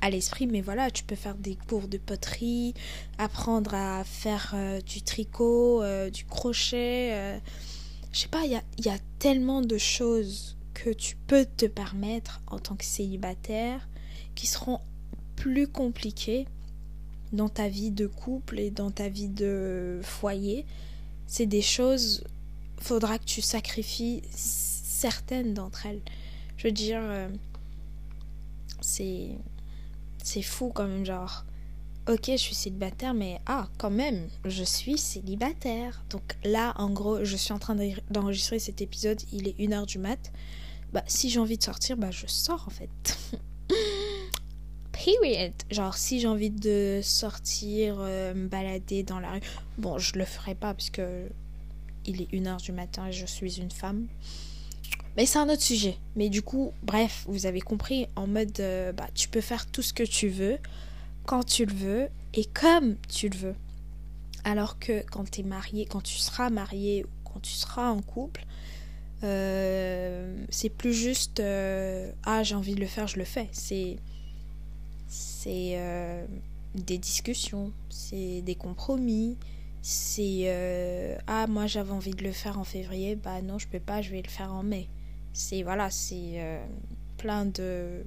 à 0.00 0.08
l'esprit, 0.08 0.46
mais 0.46 0.62
voilà, 0.62 0.90
tu 0.90 1.04
peux 1.04 1.16
faire 1.16 1.34
des 1.34 1.56
cours 1.68 1.86
de 1.86 1.98
poterie, 1.98 2.72
apprendre 3.18 3.74
à 3.74 4.02
faire 4.04 4.52
euh, 4.54 4.80
du 4.80 5.02
tricot, 5.02 5.82
euh, 5.82 6.08
du 6.08 6.24
crochet. 6.24 7.38
je 8.10 8.18
sais 8.18 8.28
pas, 8.28 8.44
il 8.46 8.52
y 8.52 8.56
a, 8.56 8.62
y 8.78 8.88
a 8.88 8.98
tellement 9.18 9.60
de 9.60 9.76
choses 9.76 10.56
que 10.72 10.88
tu 10.88 11.16
peux 11.26 11.44
te 11.44 11.66
permettre 11.66 12.40
en 12.46 12.58
tant 12.58 12.76
que 12.76 12.86
célibataire 12.86 13.86
qui 14.34 14.46
seront 14.46 14.80
plus 15.36 15.68
compliquées 15.68 16.46
dans 17.32 17.48
ta 17.48 17.68
vie 17.68 17.90
de 17.90 18.06
couple 18.06 18.58
et 18.58 18.70
dans 18.70 18.90
ta 18.90 19.08
vie 19.08 19.28
de 19.28 20.00
foyer, 20.02 20.66
c'est 21.26 21.46
des 21.46 21.62
choses, 21.62 22.24
faudra 22.78 23.18
que 23.18 23.24
tu 23.24 23.40
sacrifies 23.40 24.22
certaines 24.32 25.54
d'entre 25.54 25.86
elles. 25.86 26.00
Je 26.56 26.68
veux 26.68 26.72
dire, 26.72 27.00
euh, 27.02 27.28
c'est 28.80 29.28
c'est 30.22 30.42
fou 30.42 30.70
quand 30.74 30.86
même, 30.86 31.06
genre, 31.06 31.44
ok, 32.08 32.26
je 32.26 32.36
suis 32.36 32.54
célibataire, 32.54 33.14
mais 33.14 33.40
ah, 33.46 33.68
quand 33.78 33.90
même, 33.90 34.28
je 34.44 34.64
suis 34.64 34.98
célibataire. 34.98 36.04
Donc 36.10 36.36
là, 36.44 36.74
en 36.76 36.90
gros, 36.90 37.24
je 37.24 37.36
suis 37.36 37.52
en 37.52 37.58
train 37.58 37.76
d'enregistrer 38.10 38.58
cet 38.58 38.82
épisode, 38.82 39.20
il 39.32 39.48
est 39.48 39.58
1h 39.58 39.86
du 39.86 39.98
mat. 39.98 40.32
Bah, 40.92 41.04
si 41.06 41.30
j'ai 41.30 41.38
envie 41.38 41.56
de 41.56 41.62
sortir, 41.62 41.96
bah, 41.96 42.10
je 42.10 42.26
sors 42.26 42.64
en 42.66 42.70
fait. 42.70 43.18
Genre, 45.70 45.96
si 45.96 46.20
j'ai 46.20 46.28
envie 46.28 46.50
de 46.50 47.00
sortir, 47.02 47.96
euh, 48.00 48.34
me 48.34 48.48
balader 48.48 49.02
dans 49.02 49.20
la 49.20 49.32
rue. 49.32 49.40
Bon, 49.78 49.98
je 49.98 50.18
le 50.18 50.24
ferai 50.24 50.54
pas 50.54 50.74
parce 50.74 50.90
que 50.90 51.28
il 52.06 52.22
est 52.22 52.32
1h 52.32 52.62
du 52.62 52.72
matin 52.72 53.06
et 53.06 53.12
je 53.12 53.26
suis 53.26 53.60
une 53.60 53.70
femme. 53.70 54.06
Mais 55.16 55.26
c'est 55.26 55.38
un 55.38 55.48
autre 55.48 55.62
sujet. 55.62 55.96
Mais 56.16 56.28
du 56.28 56.42
coup, 56.42 56.72
bref, 56.82 57.24
vous 57.28 57.46
avez 57.46 57.60
compris, 57.60 58.06
en 58.16 58.26
mode, 58.26 58.58
euh, 58.60 58.92
bah, 58.92 59.08
tu 59.14 59.28
peux 59.28 59.40
faire 59.40 59.66
tout 59.66 59.82
ce 59.82 59.92
que 59.92 60.02
tu 60.02 60.28
veux, 60.28 60.58
quand 61.26 61.44
tu 61.44 61.66
le 61.66 61.74
veux, 61.74 62.08
et 62.34 62.44
comme 62.44 62.96
tu 63.08 63.28
le 63.28 63.36
veux. 63.36 63.54
Alors 64.44 64.78
que 64.78 65.04
quand 65.10 65.30
tu 65.30 65.40
es 65.40 65.44
marié, 65.44 65.84
quand 65.84 66.02
tu 66.02 66.14
seras 66.14 66.48
marié 66.48 67.04
ou 67.04 67.28
quand 67.28 67.40
tu 67.40 67.52
seras 67.52 67.90
en 67.90 68.00
couple, 68.00 68.46
euh, 69.22 70.44
c'est 70.48 70.70
plus 70.70 70.94
juste, 70.94 71.42
ah, 72.24 72.42
j'ai 72.42 72.54
envie 72.54 72.74
de 72.74 72.80
le 72.80 72.86
faire, 72.86 73.06
je 73.06 73.18
le 73.18 73.24
fais. 73.24 73.48
C'est 73.52 73.98
c'est 75.42 75.72
euh, 75.76 76.26
des 76.74 76.98
discussions, 76.98 77.72
c'est 77.88 78.42
des 78.42 78.54
compromis, 78.54 79.38
c'est 79.80 80.42
euh, 80.44 81.16
ah 81.26 81.46
moi 81.46 81.66
j'avais 81.66 81.92
envie 81.92 82.10
de 82.10 82.22
le 82.22 82.32
faire 82.32 82.58
en 82.58 82.64
février, 82.64 83.16
bah 83.16 83.40
non 83.40 83.58
je 83.58 83.66
peux 83.66 83.80
pas, 83.80 84.02
je 84.02 84.10
vais 84.10 84.20
le 84.20 84.28
faire 84.28 84.52
en 84.52 84.62
mai. 84.62 84.90
C'est 85.32 85.62
voilà, 85.62 85.88
c'est 85.88 86.34
euh, 86.34 86.62
plein 87.16 87.46
de 87.46 88.04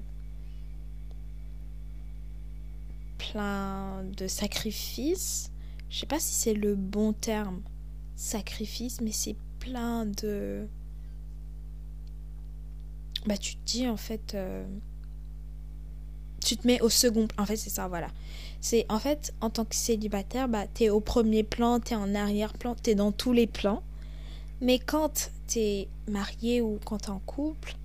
plein 3.17 4.04
de 4.15 4.28
sacrifices. 4.28 5.50
Je 5.89 6.02
sais 6.02 6.06
pas 6.06 6.19
si 6.19 6.36
c'est 6.36 6.54
le 6.54 6.76
bon 6.76 7.13
terme, 7.13 7.63
sacrifice, 8.15 9.02
mais 9.02 9.12
c'est 9.12 9.38
plein 9.58 10.06
de 10.06 10.67
bah 13.26 13.38
tu 13.38 13.56
te 13.56 13.65
dis 13.65 13.88
en 13.89 13.98
fait 13.98 14.36
tu 16.43 16.58
te 16.58 16.67
mets 16.67 16.82
au 16.82 16.89
second 16.89 17.27
en 17.38 17.45
fait 17.45 17.56
c'est 17.56 17.69
ça 17.69 17.88
voilà. 17.88 18.08
C'est 18.62 18.86
en 18.89 18.99
fait 18.99 19.34
en 19.41 19.49
tant 19.49 19.65
que 19.65 19.75
célibataire 19.75 20.47
bah 20.47 20.67
t'es 20.73 20.89
au 20.89 20.99
premier 20.99 21.43
plan 21.43 21.79
t'es 21.79 21.95
en 21.95 22.15
arrière 22.15 22.53
plan 22.53 22.75
t'es 22.75 22.95
dans 22.95 23.12
tous 23.12 23.34
les 23.34 23.47
plans. 23.47 23.84
Mais 24.62 24.79
quand 24.79 25.32
t'es 25.47 25.88
marié 26.08 26.62
ou 26.62 26.79
quand 26.86 26.99
t'es 26.99 27.10
en 27.10 27.19
couple 27.19 27.75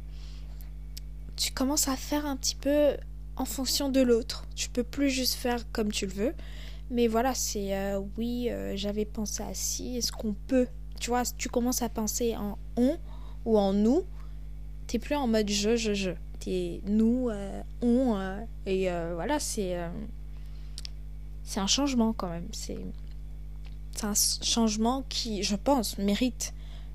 tu 1.37 1.53
commences 1.53 1.89
à 1.89 1.97
faire 1.97 2.27
un 2.27 2.37
petit 2.37 2.57
peu 2.57 2.97
en 3.37 3.45
fonction 3.45 3.89
de 3.89 4.01
l'autre. 4.01 4.45
Tu 4.57 4.69
peux 4.69 4.83
plus 4.83 5.11
juste 5.11 5.35
faire 5.35 5.71
comme 5.71 5.93
tu 5.93 6.07
le 6.07 6.13
veux. 6.13 6.35
Mais 6.91 7.07
voilà 7.07 7.35
c'est 7.35 7.77
euh, 7.77 8.01
oui 8.17 8.49
euh, 8.51 8.73
j'avais 8.77 9.05
pensé 9.05 9.43
à 9.43 9.53
si 9.53 9.99
est-ce 9.99 10.11
qu'on 10.11 10.35
peut 10.47 10.67
tu 10.99 11.11
vois 11.11 11.23
tu 11.37 11.49
commences 11.49 11.83
à 11.83 11.89
penser 11.89 12.35
en 12.37 12.59
on 12.77 12.97
ou 13.45 13.59
en 13.59 13.73
nous 13.73 14.05
t'es 14.87 14.99
plus 14.99 15.15
en 15.15 15.27
mode 15.27 15.51
je 15.51 15.77
je 15.77 15.93
je 15.93 16.11
nous, 16.85 17.29
euh, 17.31 17.63
on, 17.83 18.17
euh, 18.17 18.41
et 18.67 18.91
euh, 18.91 19.13
voilà, 19.15 19.39
c'est 19.39 19.77
c'est 21.45 21.61
un 21.61 21.67
changement 21.67 22.13
quand 22.13 22.29
même. 22.29 22.49
C'est 22.53 22.77
un 24.03 24.15
changement 24.15 25.05
qui, 25.09 25.43
je 25.43 25.57
pense, 25.57 25.99
mérite 25.99 26.53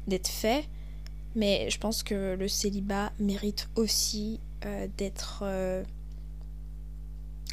d'être 0.08 0.28
fait. 0.28 0.70
Mais 1.36 1.70
je 1.72 1.80
pense 1.80 2.04
que 2.04 2.36
le 2.36 2.48
célibat 2.48 3.12
mérite 3.20 3.68
aussi 3.76 4.40
euh, 4.66 4.88
d'être. 4.98 5.40
Euh, 5.44 5.84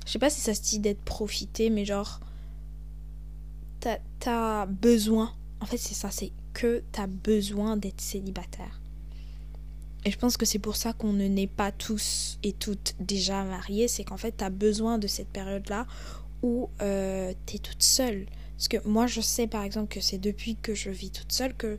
je 0.05 0.13
sais 0.13 0.19
pas 0.19 0.31
si 0.31 0.41
ça 0.41 0.55
se 0.55 0.61
dit 0.61 0.79
d'être 0.79 1.03
profité, 1.03 1.71
mais 1.71 1.85
genre. 1.85 2.21
T'as 4.19 4.67
besoin. 4.67 5.33
En 5.61 5.67
fait, 5.67 5.79
c'est 5.79 5.95
ça, 5.95 6.11
c'est 6.11 6.33
que 6.53 6.83
t'as 6.93 7.07
besoin 7.07 7.79
d'être 7.79 8.03
célibataire. 8.03 8.80
Et 10.05 10.11
je 10.11 10.19
pense 10.19 10.37
que 10.37 10.47
c'est 10.47 10.59
pour 10.59 10.77
ça 10.77 10.93
qu'on 10.93 11.13
ne 11.13 11.27
naît 11.27 11.47
pas 11.47 11.73
tous 11.73 12.39
et 12.43 12.53
toutes 12.53 12.95
déjà 13.01 13.45
mariés, 13.45 13.87
c'est 13.87 14.05
qu'en 14.05 14.17
fait, 14.17 14.33
t'as 14.33 14.51
besoin 14.51 14.99
de 14.99 15.07
cette 15.07 15.29
période-là 15.29 15.87
où 16.43 16.71
euh, 16.81 17.33
t'es 17.47 17.59
toute 17.59 17.83
seule. 17.83 18.27
Parce 18.57 18.69
que 18.69 18.87
moi, 18.89 19.07
je 19.07 19.21
sais 19.21 19.47
par 19.47 19.63
exemple 19.63 19.93
que 19.93 20.01
c'est 20.01 20.19
depuis 20.19 20.57
que 20.57 20.75
je 20.75 20.91
vis 20.91 21.11
toute 21.11 21.33
seule 21.33 21.55
que 21.55 21.79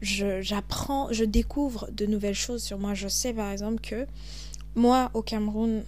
j'apprends, 0.00 1.12
je, 1.12 1.24
découvre 1.24 1.88
de 1.92 2.06
nouvelles 2.06 2.34
choses 2.34 2.62
sur 2.62 2.78
moi. 2.78 2.94
Je 2.94 3.08
sais 3.08 3.32
par 3.32 3.50
exemple 3.50 3.80
que 3.80 4.06
moi, 4.76 5.10
au 5.14 5.22
Cameroun, 5.22 5.84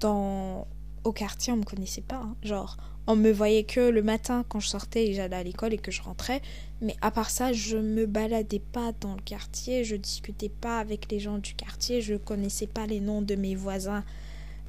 dans, 0.00 0.66
au 1.04 1.12
quartier, 1.12 1.52
on 1.52 1.56
me 1.56 1.64
connaissait 1.64 2.00
pas. 2.00 2.16
Hein. 2.16 2.36
Genre, 2.42 2.76
on 3.06 3.16
me 3.16 3.30
voyait 3.30 3.64
que 3.64 3.80
le 3.80 4.02
matin 4.02 4.44
quand 4.48 4.60
je 4.60 4.68
sortais 4.68 5.06
et 5.06 5.14
j'allais 5.14 5.36
à 5.36 5.42
l'école 5.42 5.74
et 5.74 5.78
que 5.78 5.90
je 5.90 6.02
rentrais. 6.02 6.42
Mais 6.80 6.96
à 7.00 7.10
part 7.10 7.30
ça, 7.30 7.52
je 7.52 7.76
me 7.76 8.06
baladais 8.06 8.60
pas 8.60 8.92
dans 9.00 9.14
le 9.14 9.22
quartier, 9.22 9.84
je 9.84 9.96
discutais 9.96 10.48
pas 10.48 10.78
avec 10.78 11.10
les 11.10 11.20
gens 11.20 11.38
du 11.38 11.54
quartier, 11.54 12.00
je 12.00 12.14
connaissais 12.14 12.66
pas 12.66 12.86
les 12.86 13.00
noms 13.00 13.22
de 13.22 13.34
mes 13.34 13.54
voisins 13.54 14.04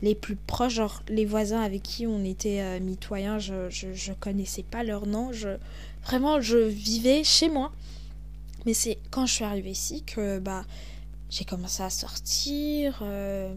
les 0.02 0.16
plus 0.16 0.36
proches, 0.36 0.74
genre 0.74 1.04
les 1.10 1.26
voisins 1.26 1.62
avec 1.62 1.84
qui 1.84 2.08
on 2.08 2.24
était 2.24 2.62
euh, 2.62 2.80
mitoyens, 2.80 3.40
je, 3.40 3.70
je, 3.70 4.14
connaissais 4.14 4.64
pas 4.64 4.84
leurs 4.84 5.06
noms. 5.06 5.32
Je, 5.32 5.50
vraiment, 6.04 6.42
je 6.42 6.58
vivais 6.58 7.24
chez 7.24 7.50
moi. 7.50 7.72
Mais 8.66 8.74
c'est 8.74 8.98
quand 9.10 9.26
je 9.26 9.34
suis 9.34 9.44
arrivée 9.44 9.72
ici 9.72 10.04
que 10.04 10.40
bah, 10.40 10.66
j'ai 11.30 11.46
commencé 11.46 11.84
à 11.84 11.90
sortir, 11.90 13.00
euh, 13.02 13.54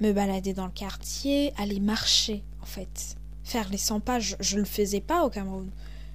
me 0.00 0.12
balader 0.12 0.52
dans 0.52 0.66
le 0.66 0.72
quartier, 0.72 1.52
aller 1.56 1.80
marcher 1.80 2.42
en 2.62 2.66
fait. 2.66 3.16
Faire 3.50 3.68
les 3.70 3.78
100 3.78 4.00
pas, 4.00 4.20
je, 4.20 4.36
ne 4.54 4.60
le 4.60 4.64
faisais 4.64 5.00
pas 5.00 5.24
au 5.24 5.30
Cameroun. 5.30 5.68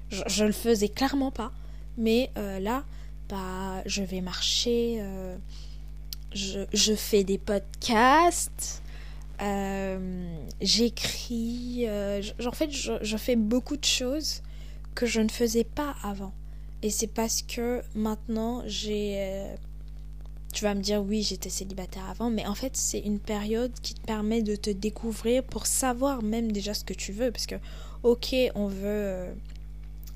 Je, 0.09 0.23
je 0.27 0.45
le 0.45 0.53
faisais 0.53 0.87
clairement 0.87 1.31
pas. 1.31 1.51
Mais 1.97 2.31
euh, 2.37 2.59
là, 2.59 2.83
bah, 3.27 3.81
je 3.85 4.03
vais 4.03 4.21
marcher, 4.21 5.03
je, 6.33 6.65
je, 6.71 6.93
fais 6.93 7.23
des 7.23 7.37
podcasts, 7.37 8.81
j'écris. 10.61 11.87
en 11.89 12.51
fait, 12.51 12.71
je, 12.71 12.93
je 13.01 13.17
fais 13.17 13.35
beaucoup 13.35 13.75
de 13.75 13.85
choses 13.85 14.41
que 14.93 15.05
je 15.05 15.19
ne 15.19 15.29
faisais 15.29 15.65
pas 15.65 15.95
avant. 16.03 16.33
Et 16.81 16.89
c'est 16.89 17.07
parce 17.07 17.41
que 17.41 17.81
maintenant 17.95 18.63
j'ai... 18.67 19.45
Tu 20.55 20.63
vas 20.63 20.73
me 20.73 20.81
dire 20.81 21.03
oui, 21.03 21.21
j'étais 21.21 21.49
célibataire 21.49 22.09
avant, 22.09 22.29
mais 22.29 22.47
en 22.47 22.55
fait 22.55 22.77
c'est 22.77 22.99
une 22.99 23.19
période 23.19 23.73
qui 23.81 23.93
te 23.93 23.99
permet 23.99 24.41
de 24.41 24.55
te 24.55 24.69
découvrir 24.69 25.43
pour 25.43 25.65
savoir 25.65 26.23
même 26.23 26.49
déjà 26.49 26.73
ce 26.73 26.85
que 26.85 26.93
tu 26.93 27.11
veux. 27.11 27.29
Parce 27.29 27.45
que 27.45 27.55
ok, 28.03 28.33
on 28.55 28.67
veut 28.67 28.77
euh, 28.85 29.33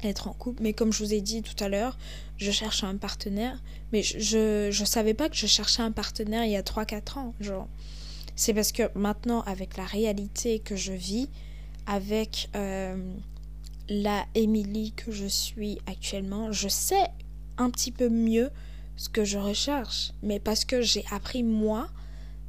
être 0.02 0.30
en 0.30 0.34
couple, 0.34 0.64
mais 0.64 0.72
comme 0.72 0.94
je 0.94 1.04
vous 1.04 1.14
ai 1.14 1.20
dit 1.20 1.42
tout 1.42 1.62
à 1.62 1.68
l'heure, 1.68 1.98
je 2.38 2.52
cherche 2.52 2.86
un 2.86 2.96
partenaire, 2.96 3.62
mais 3.92 4.02
je, 4.02 4.70
je, 4.72 4.86
savais 4.86 5.14
pas 5.14 5.28
que 5.28 5.36
je 5.36 5.46
cherchais 5.46 5.82
un 5.82 5.92
partenaire 5.92 6.46
il 6.46 6.52
y 6.52 6.56
a 6.56 6.62
3-4 6.62 7.20
ans. 7.20 7.34
Genre, 7.42 7.68
c'est 8.38 8.54
parce 8.54 8.72
que 8.72 8.84
maintenant, 8.96 9.42
avec 9.42 9.76
la 9.76 9.84
réalité 9.84 10.60
que 10.60 10.78
je 10.78 10.94
vis, 10.94 11.28
avec 11.86 12.48
euh, 12.56 12.96
la 13.90 14.26
Émilie 14.36 14.94
que 14.94 15.12
je 15.12 15.26
suis 15.26 15.80
actuellement, 15.86 16.54
je 16.54 16.70
sais 16.70 17.08
un 17.58 17.70
petit 17.70 17.92
peu 17.92 18.08
mieux 18.08 18.52
ce 19.00 19.08
que 19.08 19.24
je 19.24 19.38
recherche. 19.38 20.12
Mais 20.22 20.40
parce 20.40 20.66
que 20.66 20.82
j'ai 20.82 21.06
appris 21.10 21.42
moi 21.42 21.88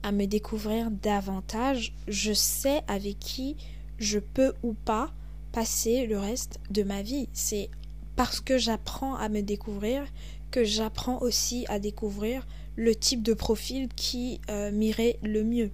à 0.03 0.11
me 0.11 0.27
découvrir 0.27 0.91
davantage, 0.91 1.95
je 2.09 2.33
sais 2.33 2.83
avec 2.89 3.21
qui 3.21 3.57
je 3.99 4.19
peux 4.19 4.53
ou 4.65 4.73
pas 4.73 5.13
passer 5.53 6.07
le 6.07 6.19
reste 6.19 6.59
de 6.71 6.83
ma 6.83 7.03
vie. 7.03 7.29
C'est 7.33 7.71
parce 8.17 8.41
que 8.41 8.59
j'apprends 8.59 9.15
à 9.15 9.29
me 9.29 9.43
découvrir 9.43 10.05
que 10.51 10.65
j'apprends 10.65 11.23
aussi 11.23 11.67
à 11.69 11.79
découvrir 11.79 12.45
le 12.75 12.97
type 12.97 13.23
de 13.23 13.35
profil 13.35 13.89
qui 13.95 14.41
euh, 14.51 14.73
m'irait 14.73 15.21
le 15.23 15.45
mieux, 15.45 15.71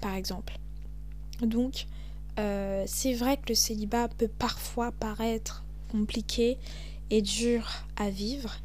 par 0.00 0.14
exemple. 0.14 0.56
Donc, 1.42 1.86
euh, 2.38 2.84
c'est 2.86 3.12
vrai 3.12 3.36
que 3.36 3.50
le 3.50 3.54
célibat 3.54 4.08
peut 4.08 4.28
parfois 4.28 4.92
paraître 4.92 5.62
compliqué 5.90 6.56
et 7.10 7.20
dur 7.20 7.68
à 7.96 8.08
vivre, 8.08 8.56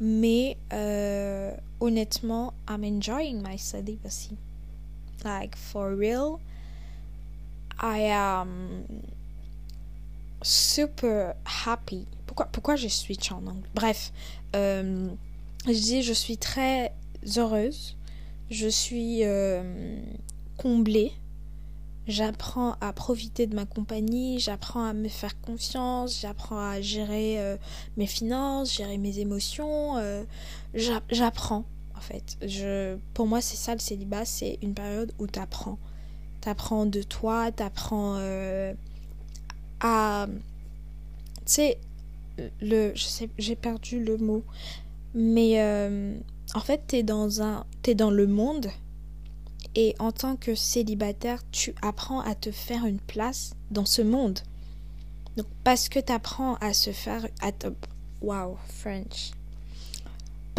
mais 0.00 0.56
euh, 0.72 1.54
honnêtement, 1.80 2.54
I'm 2.68 2.84
enjoying 2.84 3.42
my 3.42 3.58
celibacy. 3.58 4.36
Like, 5.24 5.56
for 5.56 5.94
real, 5.94 6.40
I 7.78 8.10
am 8.10 8.84
super 10.42 11.34
happy. 11.44 12.06
Pourquoi, 12.26 12.46
pourquoi 12.46 12.76
je 12.76 12.88
switch 12.88 13.30
en 13.30 13.46
anglais? 13.46 13.68
Bref, 13.74 14.12
euh, 14.56 15.08
je 15.66 15.72
dis 15.72 16.02
je 16.02 16.12
suis 16.14 16.38
très 16.38 16.92
heureuse, 17.36 17.96
je 18.50 18.68
suis 18.68 19.22
comblée 20.56 21.12
J'apprends 22.10 22.74
à 22.80 22.92
profiter 22.92 23.46
de 23.46 23.54
ma 23.54 23.66
compagnie, 23.66 24.40
j'apprends 24.40 24.84
à 24.84 24.92
me 24.92 25.06
faire 25.06 25.40
confiance, 25.40 26.20
j'apprends 26.20 26.58
à 26.58 26.80
gérer 26.80 27.38
euh, 27.38 27.56
mes 27.96 28.08
finances, 28.08 28.74
gérer 28.74 28.98
mes 28.98 29.20
émotions. 29.20 29.96
Euh, 29.96 30.24
j'apprends, 30.74 31.64
en 31.96 32.00
fait. 32.00 32.36
Je, 32.42 32.96
pour 33.14 33.28
moi, 33.28 33.40
c'est 33.40 33.56
ça 33.56 33.74
le 33.74 33.78
célibat, 33.78 34.24
c'est 34.24 34.58
une 34.60 34.74
période 34.74 35.12
où 35.20 35.28
t'apprends. 35.28 35.78
T'apprends 36.40 36.84
de 36.84 37.00
toi, 37.00 37.52
t'apprends 37.52 38.16
euh, 38.18 38.74
à. 39.78 40.26
Tu 41.46 41.52
sais, 41.52 41.78
j'ai 43.38 43.54
perdu 43.54 44.02
le 44.02 44.16
mot. 44.16 44.42
Mais 45.14 45.62
en 46.56 46.60
fait, 46.60 46.82
t'es 46.88 47.04
dans 47.04 47.40
un. 47.40 47.66
T'es 47.82 47.94
dans 47.94 48.10
le 48.10 48.26
monde 48.26 48.66
et 49.74 49.94
en 49.98 50.12
tant 50.12 50.36
que 50.36 50.54
célibataire, 50.54 51.40
tu 51.52 51.74
apprends 51.82 52.20
à 52.20 52.34
te 52.34 52.50
faire 52.50 52.86
une 52.86 53.00
place 53.00 53.52
dans 53.70 53.84
ce 53.84 54.02
monde. 54.02 54.40
Donc 55.36 55.46
parce 55.64 55.88
que 55.88 56.00
tu 56.00 56.12
apprends 56.12 56.56
à 56.56 56.72
se 56.72 56.90
faire 56.90 57.26
à 57.40 57.50
wow, 58.20 58.58
French 58.80 59.32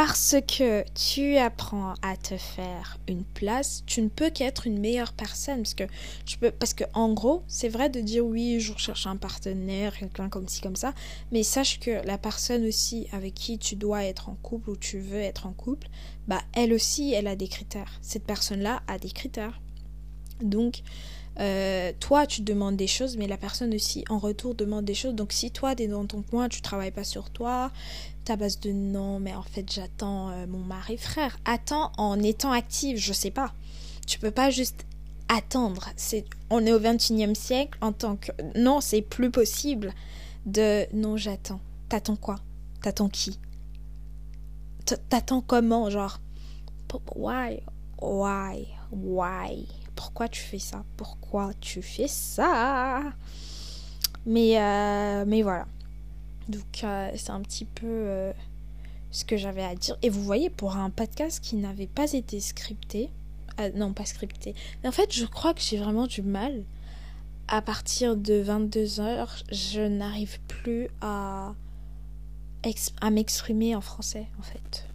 parce 0.04 0.36
que 0.48 0.84
tu 0.96 1.38
apprends 1.38 1.94
à 2.02 2.18
te 2.18 2.36
faire 2.36 2.98
une 3.08 3.24
place, 3.24 3.84
tu 3.86 4.02
ne 4.02 4.08
peux 4.08 4.32
qu'être 4.32 4.66
une 4.66 4.80
meilleure 4.80 5.14
personne. 5.14 5.62
Parce 5.62 5.76
que, 5.76 6.50
parce 6.50 6.74
que 6.74 6.86
en 6.96 7.14
gros, 7.14 7.44
c'est 7.48 7.70
vrai 7.70 7.88
de 7.90 8.00
dire 8.00 8.26
oui, 8.26 8.60
je 8.60 8.74
recherche 8.74 9.06
un 9.06 9.16
partenaire, 9.16 9.96
quelqu'un 9.96 10.28
comme 10.28 10.48
ci, 10.48 10.60
comme 10.60 10.76
ça. 10.76 10.96
Mais 11.32 11.44
sache 11.44 11.80
que 11.80 12.04
la 12.06 12.18
personne 12.18 12.66
aussi 12.66 13.10
avec 13.12 13.36
qui 13.36 13.60
tu 13.60 13.76
dois 13.76 14.04
être 14.04 14.30
en 14.30 14.38
couple 14.42 14.72
ou 14.72 14.76
tu 14.76 14.98
veux 14.98 15.20
être 15.20 15.46
en 15.46 15.54
couple, 15.54 15.88
bah, 16.32 16.42
elle 16.54 16.72
aussi, 16.72 17.12
elle 17.12 17.28
a 17.28 17.36
des 17.36 17.50
critères. 17.50 18.00
Cette 18.02 18.24
personne-là 18.24 18.84
a 18.88 18.98
des 18.98 19.10
critères. 19.10 19.60
Donc, 20.42 20.82
euh, 21.42 21.92
toi, 22.00 22.26
tu 22.26 22.42
demandes 22.42 22.78
des 22.78 22.88
choses, 22.88 23.18
mais 23.18 23.28
la 23.28 23.36
personne 23.36 23.76
aussi, 23.76 24.06
en 24.08 24.18
retour, 24.18 24.56
demande 24.56 24.86
des 24.86 24.94
choses. 24.94 25.14
Donc, 25.14 25.34
si 25.34 25.52
toi, 25.52 25.76
tu 25.76 25.90
dans 25.90 26.06
ton 26.06 26.22
coin, 26.22 26.48
tu 26.48 26.62
travailles 26.62 26.92
pas 26.92 27.04
sur 27.04 27.32
toi, 27.32 27.70
ta 28.24 28.38
base 28.38 28.62
de 28.62 28.72
non, 28.72 29.20
mais 29.20 29.36
en 29.36 29.44
fait, 29.44 29.70
j'attends 29.70 30.30
euh, 30.30 30.48
mon 30.48 30.60
mari, 30.60 30.96
frère. 30.96 31.38
Attends 31.44 31.92
en 31.98 32.18
étant 32.24 32.54
active, 32.54 32.98
je 32.98 33.12
sais 33.12 33.32
pas. 33.32 33.54
Tu 34.08 34.18
peux 34.18 34.32
pas 34.32 34.52
juste 34.52 34.86
attendre. 35.28 35.90
On 36.50 36.66
est 36.66 36.72
au 36.72 36.80
21e 36.80 37.36
siècle 37.36 37.78
en 37.82 37.92
tant 37.92 38.16
que. 38.16 38.32
Non, 38.56 38.80
c'est 38.80 39.02
plus 39.02 39.32
possible 39.32 39.94
de. 40.46 40.86
Non, 40.96 41.18
j'attends. 41.18 41.60
T'attends 41.90 42.16
quoi? 42.16 42.40
T'attends 42.82 43.10
qui? 43.10 43.38
T'attends 44.86 45.42
comment 45.42 45.90
Genre? 45.90 46.20
Why? 47.16 47.62
Why? 48.02 48.68
Why? 48.92 49.68
Pourquoi 49.96 50.28
tu 50.28 50.42
fais 50.42 50.60
ça? 50.60 50.84
Pourquoi 50.98 51.52
tu 51.60 51.82
fais 51.82 52.08
ça? 52.08 53.02
Mais, 54.26 54.60
euh, 54.60 55.26
mais 55.26 55.42
voilà. 55.42 55.66
Donc 56.48 56.84
euh, 56.84 57.12
c'est 57.16 57.30
un 57.32 57.42
petit 57.42 57.66
peu 57.66 57.88
euh, 57.88 58.34
ce 59.12 59.26
que 59.26 59.38
j'avais 59.38 59.64
à 59.64 59.76
dire. 59.76 59.98
Et 60.02 60.10
vous 60.10 60.24
voyez, 60.24 60.50
pour 60.50 60.78
un 60.78 60.90
podcast 60.90 61.40
qui 61.42 61.56
n'avait 61.56 61.88
pas 61.88 62.14
été 62.14 62.40
scripté, 62.40 63.10
non 63.76 63.94
pas 63.94 64.06
scripté, 64.06 64.56
mais 64.82 64.90
en 64.90 64.92
fait 64.92 65.14
je 65.14 65.26
crois 65.26 65.54
que 65.54 65.62
j'ai 65.62 65.78
vraiment 65.78 66.08
du 66.08 66.24
mal. 66.24 66.64
À 67.48 67.62
partir 67.62 68.16
de 68.16 68.42
22h, 68.42 69.44
je 69.52 69.82
n'arrive 69.82 70.40
plus 70.48 70.88
à, 71.02 71.54
à 73.02 73.10
m'exprimer 73.10 73.76
en 73.76 73.82
français 73.82 74.28
en 74.40 74.44
fait. 74.44 74.86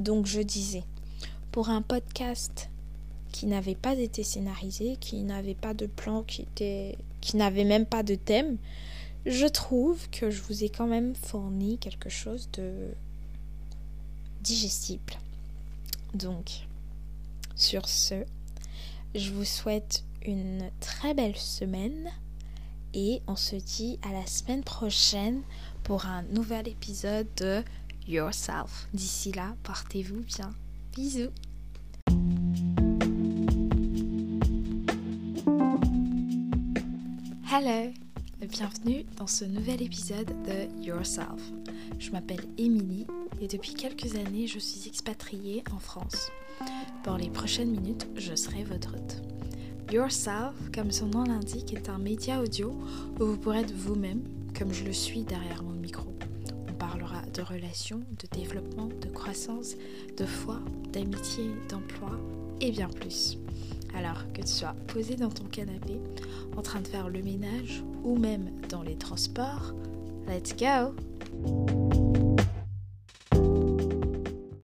Donc 0.00 0.26
je 0.26 0.40
disais, 0.40 0.84
pour 1.52 1.68
un 1.68 1.82
podcast 1.82 2.68
qui 3.32 3.46
n'avait 3.46 3.74
pas 3.74 3.94
été 3.94 4.22
scénarisé, 4.22 4.96
qui 5.00 5.22
n'avait 5.22 5.54
pas 5.54 5.74
de 5.74 5.86
plan, 5.86 6.22
qui 6.22 6.42
était, 6.42 6.98
qui 7.20 7.36
n'avait 7.36 7.64
même 7.64 7.86
pas 7.86 8.02
de 8.02 8.14
thème, 8.14 8.58
je 9.26 9.46
trouve 9.46 10.08
que 10.10 10.30
je 10.30 10.42
vous 10.42 10.64
ai 10.64 10.68
quand 10.68 10.86
même 10.86 11.14
fourni 11.14 11.78
quelque 11.78 12.10
chose 12.10 12.48
de 12.52 12.72
digestible. 14.42 15.14
Donc, 16.12 16.66
sur 17.56 17.88
ce, 17.88 18.24
je 19.14 19.30
vous 19.30 19.44
souhaite 19.44 20.04
une 20.24 20.70
très 20.80 21.14
belle 21.14 21.36
semaine 21.36 22.10
et 22.94 23.22
on 23.26 23.36
se 23.36 23.56
dit 23.56 23.98
à 24.02 24.12
la 24.12 24.24
semaine 24.26 24.62
prochaine 24.62 25.42
pour 25.82 26.06
un 26.06 26.22
nouvel 26.22 26.68
épisode 26.68 27.26
de 27.36 27.62
Yourself. 28.06 28.88
D'ici 28.94 29.32
là, 29.32 29.56
portez-vous 29.64 30.22
bien. 30.22 30.50
Bisous. 30.94 31.30
Hello, 37.50 37.92
bienvenue 38.48 39.04
dans 39.16 39.26
ce 39.26 39.44
nouvel 39.44 39.82
épisode 39.82 40.32
de 40.44 40.84
Yourself. 40.84 41.52
Je 41.98 42.10
m'appelle 42.10 42.44
Émilie 42.58 43.06
et 43.40 43.48
depuis 43.48 43.74
quelques 43.74 44.14
années 44.16 44.46
je 44.46 44.58
suis 44.58 44.88
expatriée 44.88 45.64
en 45.72 45.78
France. 45.78 46.30
Pour 47.02 47.16
les 47.16 47.30
prochaines 47.30 47.70
minutes, 47.70 48.06
je 48.16 48.34
serai 48.34 48.64
votre 48.64 48.94
hôte. 48.94 49.33
Yourself, 49.94 50.54
comme 50.74 50.90
son 50.90 51.06
nom 51.06 51.22
l'indique, 51.22 51.72
est 51.72 51.88
un 51.88 51.98
média 51.98 52.40
audio 52.40 52.74
où 53.20 53.24
vous 53.24 53.36
pourrez 53.36 53.60
être 53.60 53.72
vous-même, 53.72 54.24
comme 54.58 54.72
je 54.72 54.82
le 54.82 54.92
suis 54.92 55.22
derrière 55.22 55.62
mon 55.62 55.70
micro. 55.70 56.12
On 56.68 56.72
parlera 56.72 57.22
de 57.32 57.42
relations, 57.42 58.00
de 58.00 58.36
développement, 58.36 58.88
de 58.88 59.06
croissance, 59.06 59.76
de 60.16 60.24
foi, 60.24 60.58
d'amitié, 60.92 61.44
d'emploi 61.68 62.10
et 62.60 62.72
bien 62.72 62.88
plus. 62.88 63.38
Alors 63.96 64.24
que 64.32 64.40
tu 64.40 64.48
sois 64.48 64.74
posé 64.88 65.14
dans 65.14 65.30
ton 65.30 65.44
canapé, 65.44 66.00
en 66.56 66.62
train 66.62 66.80
de 66.80 66.88
faire 66.88 67.08
le 67.08 67.22
ménage 67.22 67.84
ou 68.02 68.18
même 68.18 68.50
dans 68.68 68.82
les 68.82 68.96
transports, 68.96 69.74
let's 70.26 70.56
go! 70.56 72.03